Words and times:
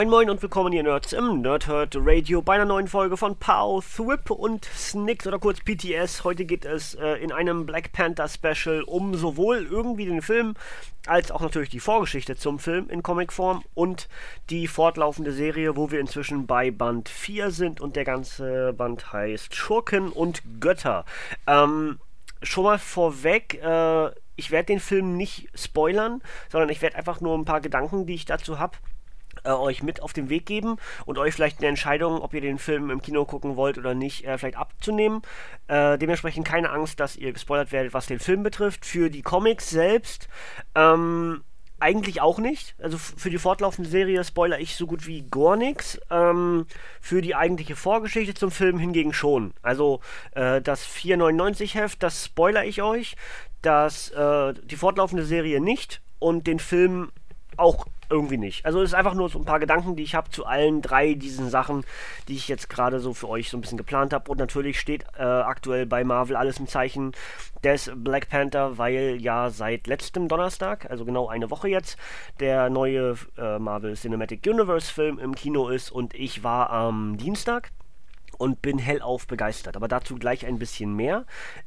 Moin 0.00 0.08
Moin 0.08 0.30
und 0.30 0.40
willkommen 0.40 0.72
ihr 0.72 0.82
Nerds 0.82 1.12
im 1.12 1.42
Nerdhurt 1.42 1.94
Radio 1.94 2.40
bei 2.40 2.54
einer 2.54 2.64
neuen 2.64 2.88
Folge 2.88 3.18
von 3.18 3.36
Pow, 3.36 3.84
Thwip 3.84 4.30
und 4.30 4.64
Snicks 4.64 5.26
oder 5.26 5.38
kurz 5.38 5.60
PTS. 5.60 6.24
Heute 6.24 6.46
geht 6.46 6.64
es 6.64 6.94
äh, 6.94 7.16
in 7.16 7.32
einem 7.32 7.66
Black 7.66 7.92
Panther 7.92 8.26
Special 8.26 8.82
um 8.84 9.14
sowohl 9.14 9.68
irgendwie 9.70 10.06
den 10.06 10.22
Film 10.22 10.54
als 11.06 11.30
auch 11.30 11.42
natürlich 11.42 11.68
die 11.68 11.80
Vorgeschichte 11.80 12.34
zum 12.34 12.58
Film 12.58 12.88
in 12.88 13.02
Comicform 13.02 13.62
und 13.74 14.08
die 14.48 14.68
fortlaufende 14.68 15.32
Serie, 15.32 15.76
wo 15.76 15.90
wir 15.90 16.00
inzwischen 16.00 16.46
bei 16.46 16.70
Band 16.70 17.10
4 17.10 17.50
sind 17.50 17.82
und 17.82 17.94
der 17.94 18.06
ganze 18.06 18.72
Band 18.72 19.12
heißt 19.12 19.54
Schurken 19.54 20.12
und 20.12 20.40
Götter. 20.60 21.04
Ähm, 21.46 21.98
schon 22.42 22.64
mal 22.64 22.78
vorweg, 22.78 23.62
äh, 23.62 24.08
ich 24.36 24.50
werde 24.50 24.68
den 24.68 24.80
Film 24.80 25.18
nicht 25.18 25.50
spoilern, 25.54 26.22
sondern 26.48 26.70
ich 26.70 26.80
werde 26.80 26.96
einfach 26.96 27.20
nur 27.20 27.36
ein 27.36 27.44
paar 27.44 27.60
Gedanken, 27.60 28.06
die 28.06 28.14
ich 28.14 28.24
dazu 28.24 28.58
habe, 28.58 28.78
äh, 29.44 29.50
euch 29.50 29.82
mit 29.82 30.02
auf 30.02 30.12
den 30.12 30.28
Weg 30.28 30.46
geben 30.46 30.76
und 31.06 31.18
euch 31.18 31.34
vielleicht 31.34 31.58
eine 31.58 31.68
Entscheidung, 31.68 32.20
ob 32.20 32.34
ihr 32.34 32.40
den 32.40 32.58
Film 32.58 32.90
im 32.90 33.02
Kino 33.02 33.24
gucken 33.24 33.56
wollt 33.56 33.78
oder 33.78 33.94
nicht, 33.94 34.24
äh, 34.24 34.38
vielleicht 34.38 34.56
abzunehmen. 34.56 35.22
Äh, 35.68 35.98
dementsprechend 35.98 36.46
keine 36.46 36.70
Angst, 36.70 37.00
dass 37.00 37.16
ihr 37.16 37.32
gespoilert 37.32 37.72
werdet, 37.72 37.94
was 37.94 38.06
den 38.06 38.20
Film 38.20 38.42
betrifft. 38.42 38.84
Für 38.84 39.10
die 39.10 39.22
Comics 39.22 39.70
selbst, 39.70 40.28
ähm, 40.74 41.42
eigentlich 41.80 42.20
auch 42.20 42.38
nicht. 42.38 42.74
Also 42.78 42.98
für 42.98 43.30
die 43.30 43.38
fortlaufende 43.38 43.88
Serie 43.88 44.22
spoiler 44.22 44.60
ich 44.60 44.76
so 44.76 44.86
gut 44.86 45.06
wie 45.06 45.24
gar 45.28 45.56
nichts. 45.56 45.98
Ähm, 46.10 46.66
für 47.00 47.22
die 47.22 47.34
eigentliche 47.34 47.74
Vorgeschichte 47.74 48.34
zum 48.34 48.50
Film 48.50 48.78
hingegen 48.78 49.12
schon. 49.12 49.54
Also 49.62 50.00
äh, 50.32 50.60
das 50.60 50.84
499 50.84 51.74
Heft, 51.74 52.02
das 52.02 52.26
spoiler 52.26 52.64
ich 52.64 52.82
euch. 52.82 53.16
Das, 53.62 54.10
äh, 54.10 54.54
die 54.62 54.76
fortlaufende 54.76 55.24
Serie 55.24 55.60
nicht 55.60 56.00
und 56.18 56.46
den 56.46 56.58
Film 56.58 57.10
auch 57.60 57.86
irgendwie 58.10 58.36
nicht. 58.36 58.66
Also 58.66 58.82
es 58.82 58.90
ist 58.90 58.94
einfach 58.94 59.14
nur 59.14 59.28
so 59.28 59.38
ein 59.38 59.44
paar 59.44 59.60
Gedanken, 59.60 59.96
die 59.96 60.02
ich 60.02 60.14
habe 60.14 60.30
zu 60.30 60.44
allen 60.44 60.82
drei 60.82 61.14
diesen 61.14 61.48
Sachen, 61.48 61.84
die 62.28 62.34
ich 62.34 62.48
jetzt 62.48 62.68
gerade 62.68 63.00
so 63.00 63.14
für 63.14 63.28
euch 63.28 63.48
so 63.48 63.56
ein 63.56 63.60
bisschen 63.60 63.78
geplant 63.78 64.12
habe. 64.12 64.30
Und 64.30 64.38
natürlich 64.38 64.80
steht 64.80 65.04
äh, 65.16 65.22
aktuell 65.22 65.86
bei 65.86 66.04
Marvel 66.04 66.36
alles 66.36 66.58
im 66.58 66.66
Zeichen 66.66 67.12
des 67.62 67.90
Black 67.94 68.28
Panther, 68.28 68.78
weil 68.78 69.18
ja 69.20 69.50
seit 69.50 69.86
letztem 69.86 70.28
Donnerstag, 70.28 70.90
also 70.90 71.04
genau 71.04 71.28
eine 71.28 71.50
Woche 71.50 71.68
jetzt, 71.68 71.98
der 72.40 72.68
neue 72.68 73.16
äh, 73.38 73.58
Marvel 73.58 73.94
Cinematic 73.94 74.46
Universe 74.46 74.92
Film 74.92 75.18
im 75.18 75.34
Kino 75.34 75.68
ist 75.68 75.90
und 75.90 76.14
ich 76.14 76.42
war 76.42 76.70
am 76.70 77.16
Dienstag 77.16 77.70
und 78.38 78.62
bin 78.62 78.78
hellauf 78.78 79.26
begeistert. 79.26 79.76
Aber 79.76 79.86
dazu 79.86 80.14
gleich 80.14 80.46
ein 80.46 80.58
bisschen 80.58 80.96
mehr. 80.96 81.26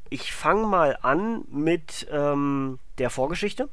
Ich 0.09 0.33
fange 0.33 0.65
mal 0.65 0.97
an 1.03 1.43
mit 1.51 2.07
ähm, 2.11 2.79
der 2.97 3.11
Vorgeschichte 3.11 3.69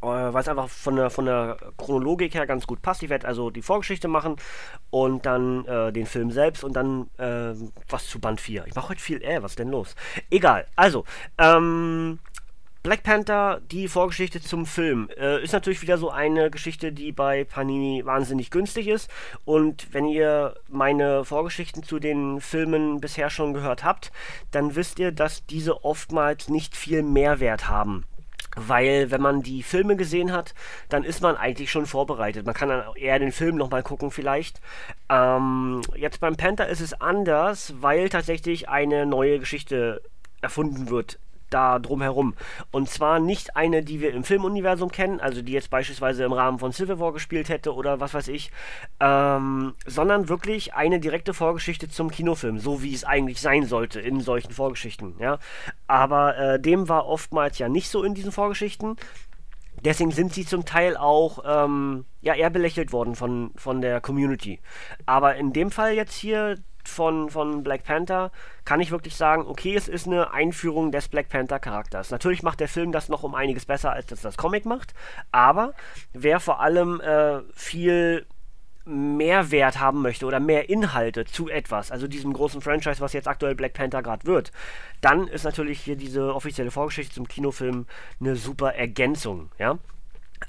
weil 0.00 0.34
es 0.36 0.48
einfach 0.48 0.68
von 0.68 0.96
der, 0.96 1.10
von 1.10 1.26
der 1.26 1.56
Chronologik 1.76 2.34
her 2.34 2.46
ganz 2.46 2.66
gut 2.66 2.82
passt. 2.82 3.02
Ich 3.02 3.10
werde 3.10 3.26
also 3.26 3.50
die 3.50 3.62
Vorgeschichte 3.62 4.08
machen 4.08 4.36
und 4.90 5.26
dann 5.26 5.64
äh, 5.66 5.92
den 5.92 6.06
Film 6.06 6.30
selbst 6.30 6.64
und 6.64 6.74
dann 6.74 7.08
äh, 7.18 7.54
was 7.88 8.06
zu 8.06 8.20
Band 8.20 8.40
4. 8.40 8.66
Ich 8.66 8.74
mache 8.74 8.90
heute 8.90 9.00
viel, 9.00 9.22
äh, 9.22 9.42
was 9.42 9.52
ist 9.52 9.58
denn 9.58 9.70
los? 9.70 9.94
Egal, 10.30 10.66
also, 10.76 11.04
ähm, 11.38 12.18
Black 12.86 13.02
Panther, 13.02 13.60
die 13.72 13.88
Vorgeschichte 13.88 14.40
zum 14.40 14.64
Film, 14.64 15.08
äh, 15.18 15.42
ist 15.42 15.52
natürlich 15.52 15.82
wieder 15.82 15.98
so 15.98 16.08
eine 16.08 16.52
Geschichte, 16.52 16.92
die 16.92 17.10
bei 17.10 17.42
Panini 17.42 18.06
wahnsinnig 18.06 18.52
günstig 18.52 18.86
ist. 18.86 19.10
Und 19.44 19.92
wenn 19.92 20.06
ihr 20.06 20.54
meine 20.68 21.24
Vorgeschichten 21.24 21.82
zu 21.82 21.98
den 21.98 22.40
Filmen 22.40 23.00
bisher 23.00 23.28
schon 23.28 23.54
gehört 23.54 23.82
habt, 23.82 24.12
dann 24.52 24.76
wisst 24.76 25.00
ihr, 25.00 25.10
dass 25.10 25.44
diese 25.46 25.84
oftmals 25.84 26.48
nicht 26.48 26.76
viel 26.76 27.02
Mehrwert 27.02 27.68
haben 27.68 28.04
weil 28.56 29.10
wenn 29.10 29.20
man 29.20 29.42
die 29.42 29.62
Filme 29.62 29.96
gesehen 29.96 30.32
hat, 30.32 30.54
dann 30.88 31.04
ist 31.04 31.20
man 31.20 31.36
eigentlich 31.36 31.70
schon 31.70 31.86
vorbereitet. 31.86 32.46
Man 32.46 32.54
kann 32.54 32.70
dann 32.70 32.84
eher 32.96 33.18
den 33.18 33.32
Film 33.32 33.56
nochmal 33.56 33.82
gucken 33.82 34.10
vielleicht. 34.10 34.60
Ähm, 35.08 35.82
jetzt 35.94 36.20
beim 36.20 36.36
Panther 36.36 36.66
ist 36.68 36.80
es 36.80 37.00
anders, 37.00 37.74
weil 37.80 38.08
tatsächlich 38.08 38.68
eine 38.68 39.06
neue 39.06 39.38
Geschichte 39.38 40.02
erfunden 40.40 40.90
wird 40.90 41.18
da 41.50 41.78
drumherum. 41.78 42.34
Und 42.70 42.88
zwar 42.88 43.20
nicht 43.20 43.56
eine, 43.56 43.82
die 43.82 44.00
wir 44.00 44.12
im 44.12 44.24
Filmuniversum 44.24 44.90
kennen, 44.90 45.20
also 45.20 45.42
die 45.42 45.52
jetzt 45.52 45.70
beispielsweise 45.70 46.24
im 46.24 46.32
Rahmen 46.32 46.58
von 46.58 46.72
Civil 46.72 46.98
War 46.98 47.12
gespielt 47.12 47.48
hätte 47.48 47.74
oder 47.74 48.00
was 48.00 48.14
weiß 48.14 48.28
ich, 48.28 48.50
ähm, 49.00 49.74
sondern 49.86 50.28
wirklich 50.28 50.74
eine 50.74 51.00
direkte 51.00 51.34
Vorgeschichte 51.34 51.88
zum 51.88 52.10
Kinofilm, 52.10 52.58
so 52.58 52.82
wie 52.82 52.94
es 52.94 53.04
eigentlich 53.04 53.40
sein 53.40 53.66
sollte 53.66 54.00
in 54.00 54.20
solchen 54.20 54.52
Vorgeschichten. 54.52 55.14
Ja? 55.18 55.38
Aber 55.86 56.36
äh, 56.36 56.60
dem 56.60 56.88
war 56.88 57.06
oftmals 57.06 57.58
ja 57.58 57.68
nicht 57.68 57.88
so 57.88 58.02
in 58.02 58.14
diesen 58.14 58.32
Vorgeschichten. 58.32 58.96
Deswegen 59.84 60.10
sind 60.10 60.32
sie 60.32 60.46
zum 60.46 60.64
Teil 60.64 60.96
auch 60.96 61.40
ähm, 61.46 62.06
ja, 62.22 62.34
eher 62.34 62.50
belächelt 62.50 62.92
worden 62.92 63.14
von, 63.14 63.52
von 63.56 63.82
der 63.82 64.00
Community. 64.00 64.60
Aber 65.04 65.36
in 65.36 65.52
dem 65.52 65.70
Fall 65.70 65.92
jetzt 65.92 66.14
hier 66.14 66.56
von, 66.88 67.30
von 67.30 67.62
Black 67.62 67.84
Panther 67.84 68.30
kann 68.64 68.80
ich 68.80 68.90
wirklich 68.90 69.16
sagen, 69.16 69.46
okay, 69.46 69.74
es 69.74 69.88
ist 69.88 70.06
eine 70.06 70.32
Einführung 70.32 70.92
des 70.92 71.08
Black 71.08 71.28
Panther 71.28 71.58
Charakters. 71.58 72.10
Natürlich 72.10 72.42
macht 72.42 72.60
der 72.60 72.68
Film 72.68 72.92
das 72.92 73.08
noch 73.08 73.22
um 73.22 73.34
einiges 73.34 73.66
besser, 73.66 73.92
als 73.92 74.06
das 74.06 74.20
das 74.20 74.36
Comic 74.36 74.66
macht, 74.66 74.94
aber 75.32 75.74
wer 76.12 76.40
vor 76.40 76.60
allem 76.60 77.00
äh, 77.00 77.40
viel 77.54 78.26
Mehrwert 78.86 79.80
haben 79.80 80.00
möchte 80.00 80.26
oder 80.26 80.38
mehr 80.38 80.70
Inhalte 80.70 81.24
zu 81.24 81.48
etwas, 81.48 81.90
also 81.90 82.06
diesem 82.06 82.32
großen 82.32 82.60
Franchise, 82.60 83.00
was 83.00 83.12
jetzt 83.12 83.26
aktuell 83.26 83.56
Black 83.56 83.72
Panther 83.72 84.02
gerade 84.02 84.26
wird, 84.26 84.52
dann 85.00 85.26
ist 85.26 85.44
natürlich 85.44 85.80
hier 85.80 85.96
diese 85.96 86.32
offizielle 86.34 86.70
Vorgeschichte 86.70 87.14
zum 87.14 87.26
Kinofilm 87.26 87.86
eine 88.20 88.36
super 88.36 88.74
Ergänzung, 88.74 89.50
ja. 89.58 89.78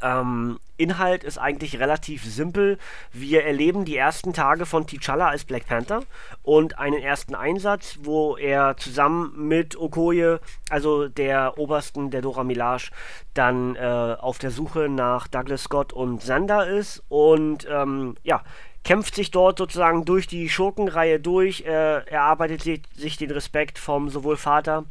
Ähm, 0.03 0.59
Inhalt 0.77 1.23
ist 1.23 1.37
eigentlich 1.37 1.79
relativ 1.79 2.23
simpel. 2.23 2.77
Wir 3.11 3.43
erleben 3.43 3.85
die 3.85 3.97
ersten 3.97 4.33
Tage 4.33 4.65
von 4.65 4.85
T'Challa 4.85 5.27
als 5.27 5.43
Black 5.43 5.67
Panther 5.67 6.03
und 6.43 6.77
einen 6.77 7.01
ersten 7.01 7.35
Einsatz, 7.35 7.99
wo 8.03 8.37
er 8.37 8.77
zusammen 8.77 9.47
mit 9.47 9.75
Okoye, 9.75 10.39
also 10.69 11.07
der 11.07 11.57
Obersten 11.57 12.11
der 12.11 12.21
Dora 12.21 12.43
Milaje, 12.43 12.89
dann 13.33 13.75
äh, 13.75 14.15
auf 14.19 14.37
der 14.37 14.51
Suche 14.51 14.89
nach 14.89 15.27
Douglas 15.27 15.63
Scott 15.63 15.93
und 15.93 16.21
Sander 16.21 16.67
ist 16.67 17.03
und 17.09 17.67
ähm, 17.69 18.15
ja, 18.23 18.43
kämpft 18.83 19.15
sich 19.15 19.31
dort 19.31 19.57
sozusagen 19.57 20.05
durch 20.05 20.27
die 20.27 20.47
Schurkenreihe 20.47 21.19
durch, 21.19 21.61
äh, 21.65 22.05
erarbeitet 22.05 22.61
sich 22.93 23.17
den 23.17 23.31
Respekt 23.31 23.79
vom 23.79 24.09
sowohl 24.09 24.37
Vater 24.37 24.85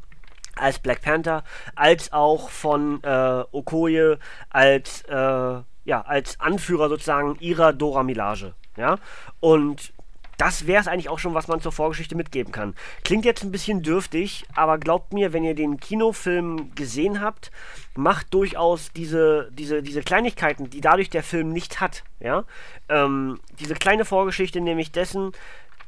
als 0.57 0.79
Black 0.79 1.03
Panther, 1.03 1.45
als 1.75 2.13
auch 2.13 2.51
von 2.51 3.03
äh, 3.03 3.45
Okoye 3.53 4.19
als, 4.51 5.03
äh, 5.03 5.61
ja, 5.87 6.03
als 6.03 6.39
Anführer 6.41 6.91
sozusagen 6.91 7.37
ihrer 7.41 7.73
Dora 7.73 8.03
Milage. 8.03 8.55
Ja? 8.77 8.99
Und 9.41 9.95
das 10.37 10.67
wäre 10.67 10.81
es 10.81 10.89
eigentlich 10.89 11.09
auch 11.09 11.19
schon, 11.19 11.33
was 11.33 11.49
man 11.49 11.63
zur 11.63 11.73
Vorgeschichte 11.73 12.15
mitgeben 12.15 12.53
kann. 12.53 12.75
Klingt 13.05 13.25
jetzt 13.25 13.43
ein 13.43 13.53
bisschen 13.53 13.83
dürftig, 13.83 14.45
aber 14.55 14.77
glaubt 14.77 15.15
mir, 15.15 15.33
wenn 15.33 15.45
ihr 15.45 15.55
den 15.55 15.81
Kinofilm 15.81 16.75
gesehen 16.75 17.23
habt, 17.23 17.51
macht 17.95 18.35
durchaus 18.35 18.93
diese, 18.93 19.49
diese, 19.53 19.83
diese 19.83 20.03
Kleinigkeiten, 20.03 20.69
die 20.69 20.83
dadurch 20.83 21.09
der 21.09 21.23
Film 21.23 21.53
nicht 21.53 21.81
hat. 21.81 22.05
Ja? 22.21 22.45
Ähm, 22.91 23.41
diese 23.61 23.75
kleine 23.75 24.05
Vorgeschichte 24.05 24.61
nämlich 24.61 24.93
dessen, 24.93 25.33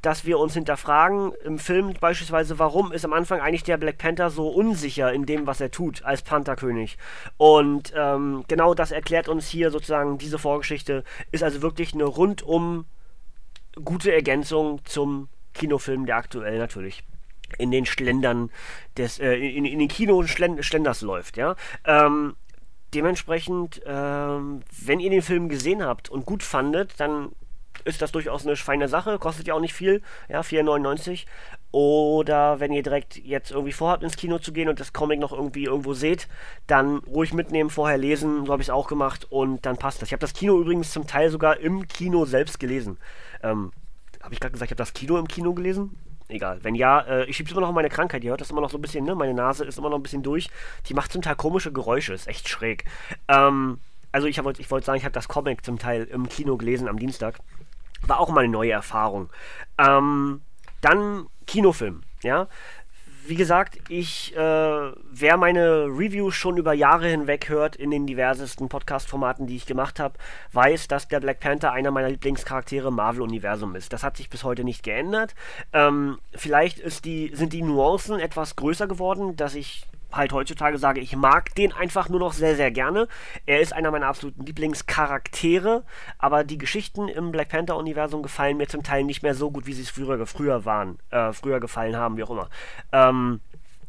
dass 0.02 0.24
wir 0.24 0.38
uns 0.38 0.54
hinterfragen 0.54 1.32
im 1.44 1.58
Film 1.58 1.94
beispielsweise, 2.00 2.58
warum 2.58 2.92
ist 2.92 3.04
am 3.04 3.12
Anfang 3.12 3.40
eigentlich 3.40 3.64
der 3.64 3.76
Black 3.76 3.98
Panther 3.98 4.30
so 4.30 4.48
unsicher 4.48 5.12
in 5.12 5.26
dem, 5.26 5.46
was 5.46 5.60
er 5.60 5.70
tut 5.70 6.04
als 6.04 6.22
Pantherkönig. 6.22 6.98
Und 7.36 7.92
ähm, 7.96 8.44
genau 8.48 8.74
das 8.74 8.90
erklärt 8.90 9.28
uns 9.28 9.48
hier 9.48 9.70
sozusagen 9.70 10.18
diese 10.18 10.38
Vorgeschichte, 10.38 11.04
ist 11.32 11.42
also 11.42 11.62
wirklich 11.62 11.94
eine 11.94 12.04
rundum 12.04 12.84
gute 13.84 14.12
Ergänzung 14.12 14.80
zum 14.84 15.28
Kinofilm, 15.54 16.06
der 16.06 16.16
aktuell 16.16 16.58
natürlich 16.58 17.04
in 17.56 17.70
den 17.70 17.86
Schlendern 17.86 18.50
des, 18.96 19.18
äh, 19.18 19.34
in, 19.34 19.64
in 19.64 19.78
den 19.78 19.88
Kino-Schlenders 19.88 21.00
läuft, 21.00 21.36
ja. 21.36 21.56
Ähm, 21.84 22.36
dementsprechend, 22.94 23.80
ähm, 23.86 24.62
wenn 24.82 25.00
ihr 25.00 25.10
den 25.10 25.22
Film 25.22 25.48
gesehen 25.48 25.82
habt 25.82 26.08
und 26.08 26.26
gut 26.26 26.42
fandet, 26.42 26.94
dann 26.98 27.30
ist 27.88 28.02
das 28.02 28.12
durchaus 28.12 28.46
eine 28.46 28.56
feine 28.56 28.88
Sache, 28.88 29.18
kostet 29.18 29.46
ja 29.46 29.54
auch 29.54 29.60
nicht 29.60 29.74
viel, 29.74 30.02
ja, 30.28 30.40
4,99. 30.40 31.24
Oder 31.70 32.60
wenn 32.60 32.72
ihr 32.72 32.82
direkt 32.82 33.16
jetzt 33.16 33.50
irgendwie 33.50 33.72
vorhabt, 33.72 34.02
ins 34.02 34.16
Kino 34.16 34.38
zu 34.38 34.52
gehen 34.52 34.68
und 34.68 34.80
das 34.80 34.92
Comic 34.92 35.18
noch 35.20 35.32
irgendwie 35.32 35.64
irgendwo 35.64 35.94
seht, 35.94 36.28
dann 36.66 36.98
ruhig 36.98 37.32
mitnehmen, 37.32 37.70
vorher 37.70 37.98
lesen, 37.98 38.46
so 38.46 38.52
habe 38.52 38.62
ich 38.62 38.68
es 38.68 38.72
auch 38.72 38.86
gemacht 38.86 39.26
und 39.30 39.66
dann 39.66 39.76
passt 39.76 40.00
das. 40.00 40.08
Ich 40.08 40.12
habe 40.12 40.20
das 40.20 40.32
Kino 40.32 40.58
übrigens 40.60 40.92
zum 40.92 41.06
Teil 41.06 41.30
sogar 41.30 41.58
im 41.58 41.88
Kino 41.88 42.24
selbst 42.24 42.60
gelesen. 42.60 42.98
Ähm, 43.42 43.72
habe 44.22 44.34
ich 44.34 44.40
gerade 44.40 44.52
gesagt, 44.52 44.68
ich 44.68 44.72
habe 44.72 44.82
das 44.82 44.94
Kino 44.94 45.18
im 45.18 45.28
Kino 45.28 45.52
gelesen? 45.54 45.96
Egal. 46.28 46.58
Wenn 46.62 46.74
ja, 46.74 47.00
äh, 47.00 47.24
ich 47.24 47.36
schiebe 47.36 47.50
immer 47.50 47.62
noch 47.62 47.72
meine 47.72 47.88
Krankheit. 47.88 48.22
Ihr 48.22 48.30
hört 48.30 48.40
das 48.40 48.50
immer 48.50 48.60
noch 48.60 48.70
so 48.70 48.76
ein 48.76 48.82
bisschen, 48.82 49.04
ne? 49.04 49.14
Meine 49.14 49.32
Nase 49.32 49.64
ist 49.64 49.78
immer 49.78 49.88
noch 49.88 49.96
ein 49.96 50.02
bisschen 50.02 50.22
durch. 50.22 50.50
Die 50.86 50.94
macht 50.94 51.10
zum 51.10 51.22
Teil 51.22 51.36
komische 51.36 51.72
Geräusche. 51.72 52.12
Ist 52.12 52.28
echt 52.28 52.48
schräg. 52.48 52.84
Ähm, 53.28 53.78
also 54.12 54.26
ich 54.26 54.42
wollte 54.42 54.60
ich 54.60 54.70
wollt 54.70 54.84
sagen, 54.84 54.98
ich 54.98 55.04
habe 55.04 55.12
das 55.12 55.28
Comic 55.28 55.64
zum 55.64 55.78
Teil 55.78 56.04
im 56.04 56.28
Kino 56.28 56.56
gelesen 56.56 56.88
am 56.88 56.98
Dienstag. 56.98 57.38
War 58.06 58.20
auch 58.20 58.30
mal 58.30 58.44
eine 58.44 58.52
neue 58.52 58.72
Erfahrung. 58.72 59.30
Ähm, 59.78 60.42
dann 60.80 61.26
Kinofilm, 61.46 62.02
ja. 62.22 62.48
Wie 63.26 63.34
gesagt, 63.34 63.78
ich, 63.90 64.34
äh, 64.34 64.38
wer 64.40 65.36
meine 65.36 65.84
Reviews 65.84 66.34
schon 66.34 66.56
über 66.56 66.72
Jahre 66.72 67.08
hinweg 67.08 67.50
hört 67.50 67.76
in 67.76 67.90
den 67.90 68.06
diversesten 68.06 68.70
Podcast-Formaten, 68.70 69.46
die 69.46 69.56
ich 69.56 69.66
gemacht 69.66 70.00
habe, 70.00 70.14
weiß, 70.52 70.88
dass 70.88 71.08
der 71.08 71.20
Black 71.20 71.40
Panther 71.40 71.72
einer 71.72 71.90
meiner 71.90 72.08
Lieblingscharaktere 72.08 72.88
im 72.88 72.94
Marvel-Universum 72.94 73.76
ist. 73.76 73.92
Das 73.92 74.02
hat 74.02 74.16
sich 74.16 74.30
bis 74.30 74.44
heute 74.44 74.64
nicht 74.64 74.82
geändert. 74.82 75.34
Ähm, 75.74 76.18
vielleicht 76.34 77.04
die, 77.04 77.30
sind 77.34 77.52
die 77.52 77.60
Nuancen 77.60 78.18
etwas 78.18 78.56
größer 78.56 78.86
geworden, 78.86 79.36
dass 79.36 79.54
ich 79.54 79.86
halt 80.12 80.32
heutzutage 80.32 80.78
sage, 80.78 81.00
ich 81.00 81.16
mag 81.16 81.54
den 81.54 81.72
einfach 81.72 82.08
nur 82.08 82.20
noch 82.20 82.32
sehr, 82.32 82.56
sehr 82.56 82.70
gerne. 82.70 83.08
Er 83.46 83.60
ist 83.60 83.72
einer 83.72 83.90
meiner 83.90 84.06
absoluten 84.06 84.44
Lieblingscharaktere, 84.44 85.84
aber 86.18 86.44
die 86.44 86.58
Geschichten 86.58 87.08
im 87.08 87.30
Black 87.32 87.50
Panther-Universum 87.50 88.22
gefallen 88.22 88.56
mir 88.56 88.68
zum 88.68 88.82
Teil 88.82 89.04
nicht 89.04 89.22
mehr 89.22 89.34
so 89.34 89.50
gut, 89.50 89.66
wie 89.66 89.72
sie 89.72 89.82
es 89.82 89.90
früher, 89.90 90.26
früher 90.26 90.64
waren, 90.64 90.98
äh, 91.10 91.32
früher 91.32 91.60
gefallen 91.60 91.96
haben, 91.96 92.16
wie 92.16 92.24
auch 92.24 92.30
immer. 92.30 92.48
Ähm, 92.92 93.40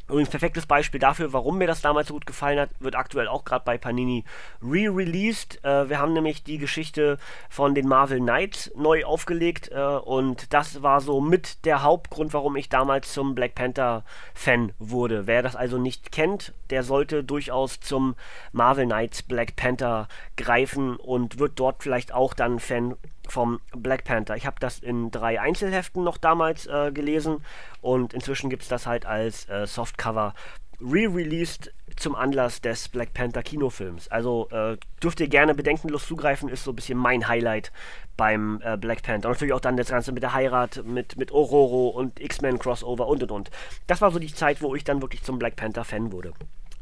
Übrigens, 0.09 0.29
perfektes 0.29 0.65
Beispiel 0.65 0.99
dafür, 0.99 1.33
warum 1.33 1.59
mir 1.59 1.67
das 1.67 1.81
damals 1.81 2.07
so 2.07 2.15
gut 2.15 2.25
gefallen 2.25 2.59
hat, 2.59 2.71
wird 2.79 2.95
aktuell 2.95 3.27
auch 3.27 3.45
gerade 3.45 3.63
bei 3.63 3.77
Panini 3.77 4.23
re-released. 4.61 5.63
Äh, 5.63 5.87
wir 5.87 5.99
haben 5.99 6.13
nämlich 6.13 6.43
die 6.43 6.57
Geschichte 6.57 7.19
von 7.47 7.75
den 7.75 7.87
Marvel 7.87 8.19
Knights 8.19 8.71
neu 8.75 9.05
aufgelegt 9.05 9.69
äh, 9.71 9.79
und 9.79 10.51
das 10.51 10.81
war 10.81 10.99
so 11.01 11.21
mit 11.21 11.63
der 11.63 11.83
Hauptgrund, 11.83 12.33
warum 12.33 12.55
ich 12.55 12.69
damals 12.69 13.13
zum 13.13 13.35
Black 13.35 13.53
Panther 13.53 14.03
Fan 14.33 14.73
wurde. 14.79 15.27
Wer 15.27 15.43
das 15.43 15.55
also 15.55 15.77
nicht 15.77 16.11
kennt, 16.11 16.53
der 16.71 16.81
sollte 16.81 17.23
durchaus 17.23 17.79
zum 17.79 18.15
Marvel 18.51 18.85
Knights 18.85 19.21
Black 19.21 19.55
Panther 19.55 20.07
greifen 20.37 20.95
und 20.95 21.37
wird 21.37 21.59
dort 21.59 21.83
vielleicht 21.83 22.13
auch 22.13 22.33
dann 22.33 22.59
Fan 22.59 22.95
vom 23.31 23.59
Black 23.75 24.03
Panther. 24.03 24.35
Ich 24.35 24.45
habe 24.45 24.57
das 24.59 24.79
in 24.79 25.11
drei 25.11 25.39
Einzelheften 25.39 26.03
noch 26.03 26.17
damals 26.17 26.67
äh, 26.67 26.91
gelesen 26.91 27.43
und 27.81 28.13
inzwischen 28.13 28.49
gibt 28.49 28.63
es 28.63 28.69
das 28.69 28.85
halt 28.85 29.05
als 29.05 29.47
äh, 29.49 29.67
Softcover 29.67 30.33
re-released 30.81 31.73
zum 31.95 32.15
Anlass 32.15 32.61
des 32.61 32.87
Black 32.87 33.13
Panther 33.13 33.43
Kinofilms. 33.43 34.07
Also 34.07 34.47
äh, 34.51 34.77
dürft 35.03 35.19
ihr 35.19 35.27
gerne 35.27 35.53
bedenkenlos 35.53 36.07
zugreifen, 36.07 36.49
ist 36.49 36.63
so 36.63 36.71
ein 36.71 36.75
bisschen 36.75 36.97
mein 36.97 37.27
Highlight 37.27 37.71
beim 38.15 38.61
äh, 38.63 38.77
Black 38.77 39.03
Panther. 39.03 39.27
Und 39.27 39.35
natürlich 39.35 39.53
auch 39.53 39.59
dann 39.59 39.77
das 39.77 39.89
Ganze 39.89 40.11
mit 40.11 40.23
der 40.23 40.33
Heirat, 40.33 40.83
mit, 40.85 41.17
mit 41.17 41.31
Ororo 41.31 41.89
und 41.89 42.19
X-Men 42.19 42.59
Crossover 42.59 43.07
und 43.07 43.23
und 43.23 43.31
und. 43.31 43.51
Das 43.87 44.01
war 44.01 44.11
so 44.11 44.19
die 44.19 44.33
Zeit, 44.33 44.61
wo 44.61 44.75
ich 44.75 44.83
dann 44.83 45.01
wirklich 45.01 45.23
zum 45.23 45.39
Black 45.39 45.55
Panther 45.55 45.83
Fan 45.83 46.11
wurde. 46.11 46.33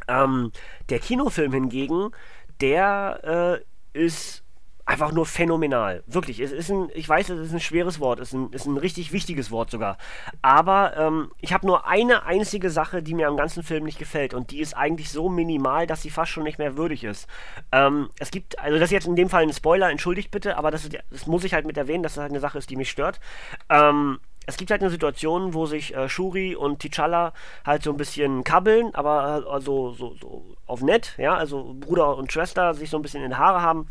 Ähm, 0.07 0.51
der 0.89 0.99
Kinofilm 0.99 1.51
hingegen, 1.51 2.11
der 2.61 3.63
äh, 3.94 3.99
ist 3.99 4.44
einfach 4.87 5.11
nur 5.11 5.25
phänomenal. 5.25 6.03
Wirklich. 6.07 6.39
Es 6.39 6.51
ist 6.51 6.71
ein, 6.71 6.89
ich 6.95 7.07
weiß, 7.07 7.29
es 7.29 7.47
ist 7.47 7.53
ein 7.53 7.59
schweres 7.59 7.99
Wort, 7.99 8.19
es 8.19 8.29
ist 8.29 8.33
ein, 8.33 8.53
ist 8.53 8.65
ein 8.65 8.77
richtig 8.77 9.11
wichtiges 9.11 9.51
Wort 9.51 9.69
sogar. 9.69 9.97
Aber 10.41 10.95
ähm, 10.97 11.29
ich 11.41 11.53
habe 11.53 11.67
nur 11.67 11.85
eine 11.85 12.25
einzige 12.25 12.69
Sache, 12.69 13.03
die 13.03 13.13
mir 13.13 13.27
am 13.27 13.37
ganzen 13.37 13.63
Film 13.63 13.83
nicht 13.83 13.99
gefällt. 13.99 14.33
Und 14.33 14.51
die 14.51 14.61
ist 14.61 14.75
eigentlich 14.75 15.11
so 15.11 15.29
minimal, 15.29 15.85
dass 15.87 16.01
sie 16.01 16.09
fast 16.09 16.31
schon 16.31 16.43
nicht 16.43 16.57
mehr 16.57 16.77
würdig 16.77 17.03
ist. 17.03 17.27
Ähm, 17.71 18.09
es 18.17 18.31
gibt, 18.31 18.57
also 18.59 18.79
das 18.79 18.85
ist 18.85 18.93
jetzt 18.93 19.07
in 19.07 19.17
dem 19.17 19.29
Fall 19.29 19.43
ein 19.43 19.53
Spoiler, 19.53 19.91
entschuldigt 19.91 20.31
bitte, 20.31 20.57
aber 20.57 20.71
das, 20.71 20.85
ist, 20.85 20.97
das 21.11 21.27
muss 21.27 21.43
ich 21.43 21.53
halt 21.53 21.67
mit 21.67 21.77
erwähnen, 21.77 22.01
dass 22.01 22.15
das 22.15 22.21
halt 22.21 22.31
eine 22.31 22.39
Sache 22.39 22.57
ist, 22.57 22.69
die 22.69 22.77
mich 22.77 22.89
stört. 22.89 23.19
Ähm, 23.69 24.19
es 24.45 24.55
gibt 24.55 24.71
halt 24.71 24.81
eine 24.81 24.89
Situation, 24.89 25.53
wo 25.53 25.65
sich 25.65 25.93
äh, 25.93 26.07
Shuri 26.07 26.55
und 26.55 26.81
T'Challa 26.81 27.33
halt 27.65 27.83
so 27.83 27.91
ein 27.91 27.97
bisschen 27.97 28.45
kabbeln, 28.45 28.95
aber 28.95 29.45
also 29.51 29.91
so, 29.91 30.15
so 30.15 30.55
auf 30.65 30.81
nett, 30.81 31.15
ja, 31.17 31.35
also 31.35 31.75
Bruder 31.77 32.15
und 32.15 32.31
Schwester 32.31 32.73
sich 32.73 32.89
so 32.89 32.97
ein 32.97 33.01
bisschen 33.01 33.21
in 33.23 33.31
die 33.31 33.35
Haare 33.35 33.61
haben. 33.61 33.89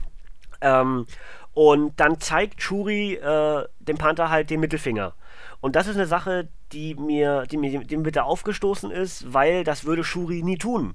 Ähm, 0.61 1.06
und 1.55 1.99
dann 1.99 2.20
zeigt 2.20 2.62
Shuri 2.62 3.14
äh, 3.14 3.64
dem 3.81 3.97
Panther 3.97 4.31
halt 4.31 4.50
den 4.50 4.61
Mittelfinger. 4.61 5.14
Und 5.61 5.75
das 5.75 5.87
ist 5.87 5.97
eine 5.97 6.06
Sache, 6.06 6.49
die 6.73 6.94
mir, 6.94 7.44
die 7.50 7.56
mir, 7.56 7.85
die 7.85 7.97
mir 7.97 8.03
bitte 8.03 8.25
aufgestoßen 8.25 8.91
ist, 8.91 9.32
weil 9.32 9.64
das 9.64 9.85
würde 9.85 10.05
Shuri 10.05 10.43
nie 10.43 10.58
tun. 10.58 10.94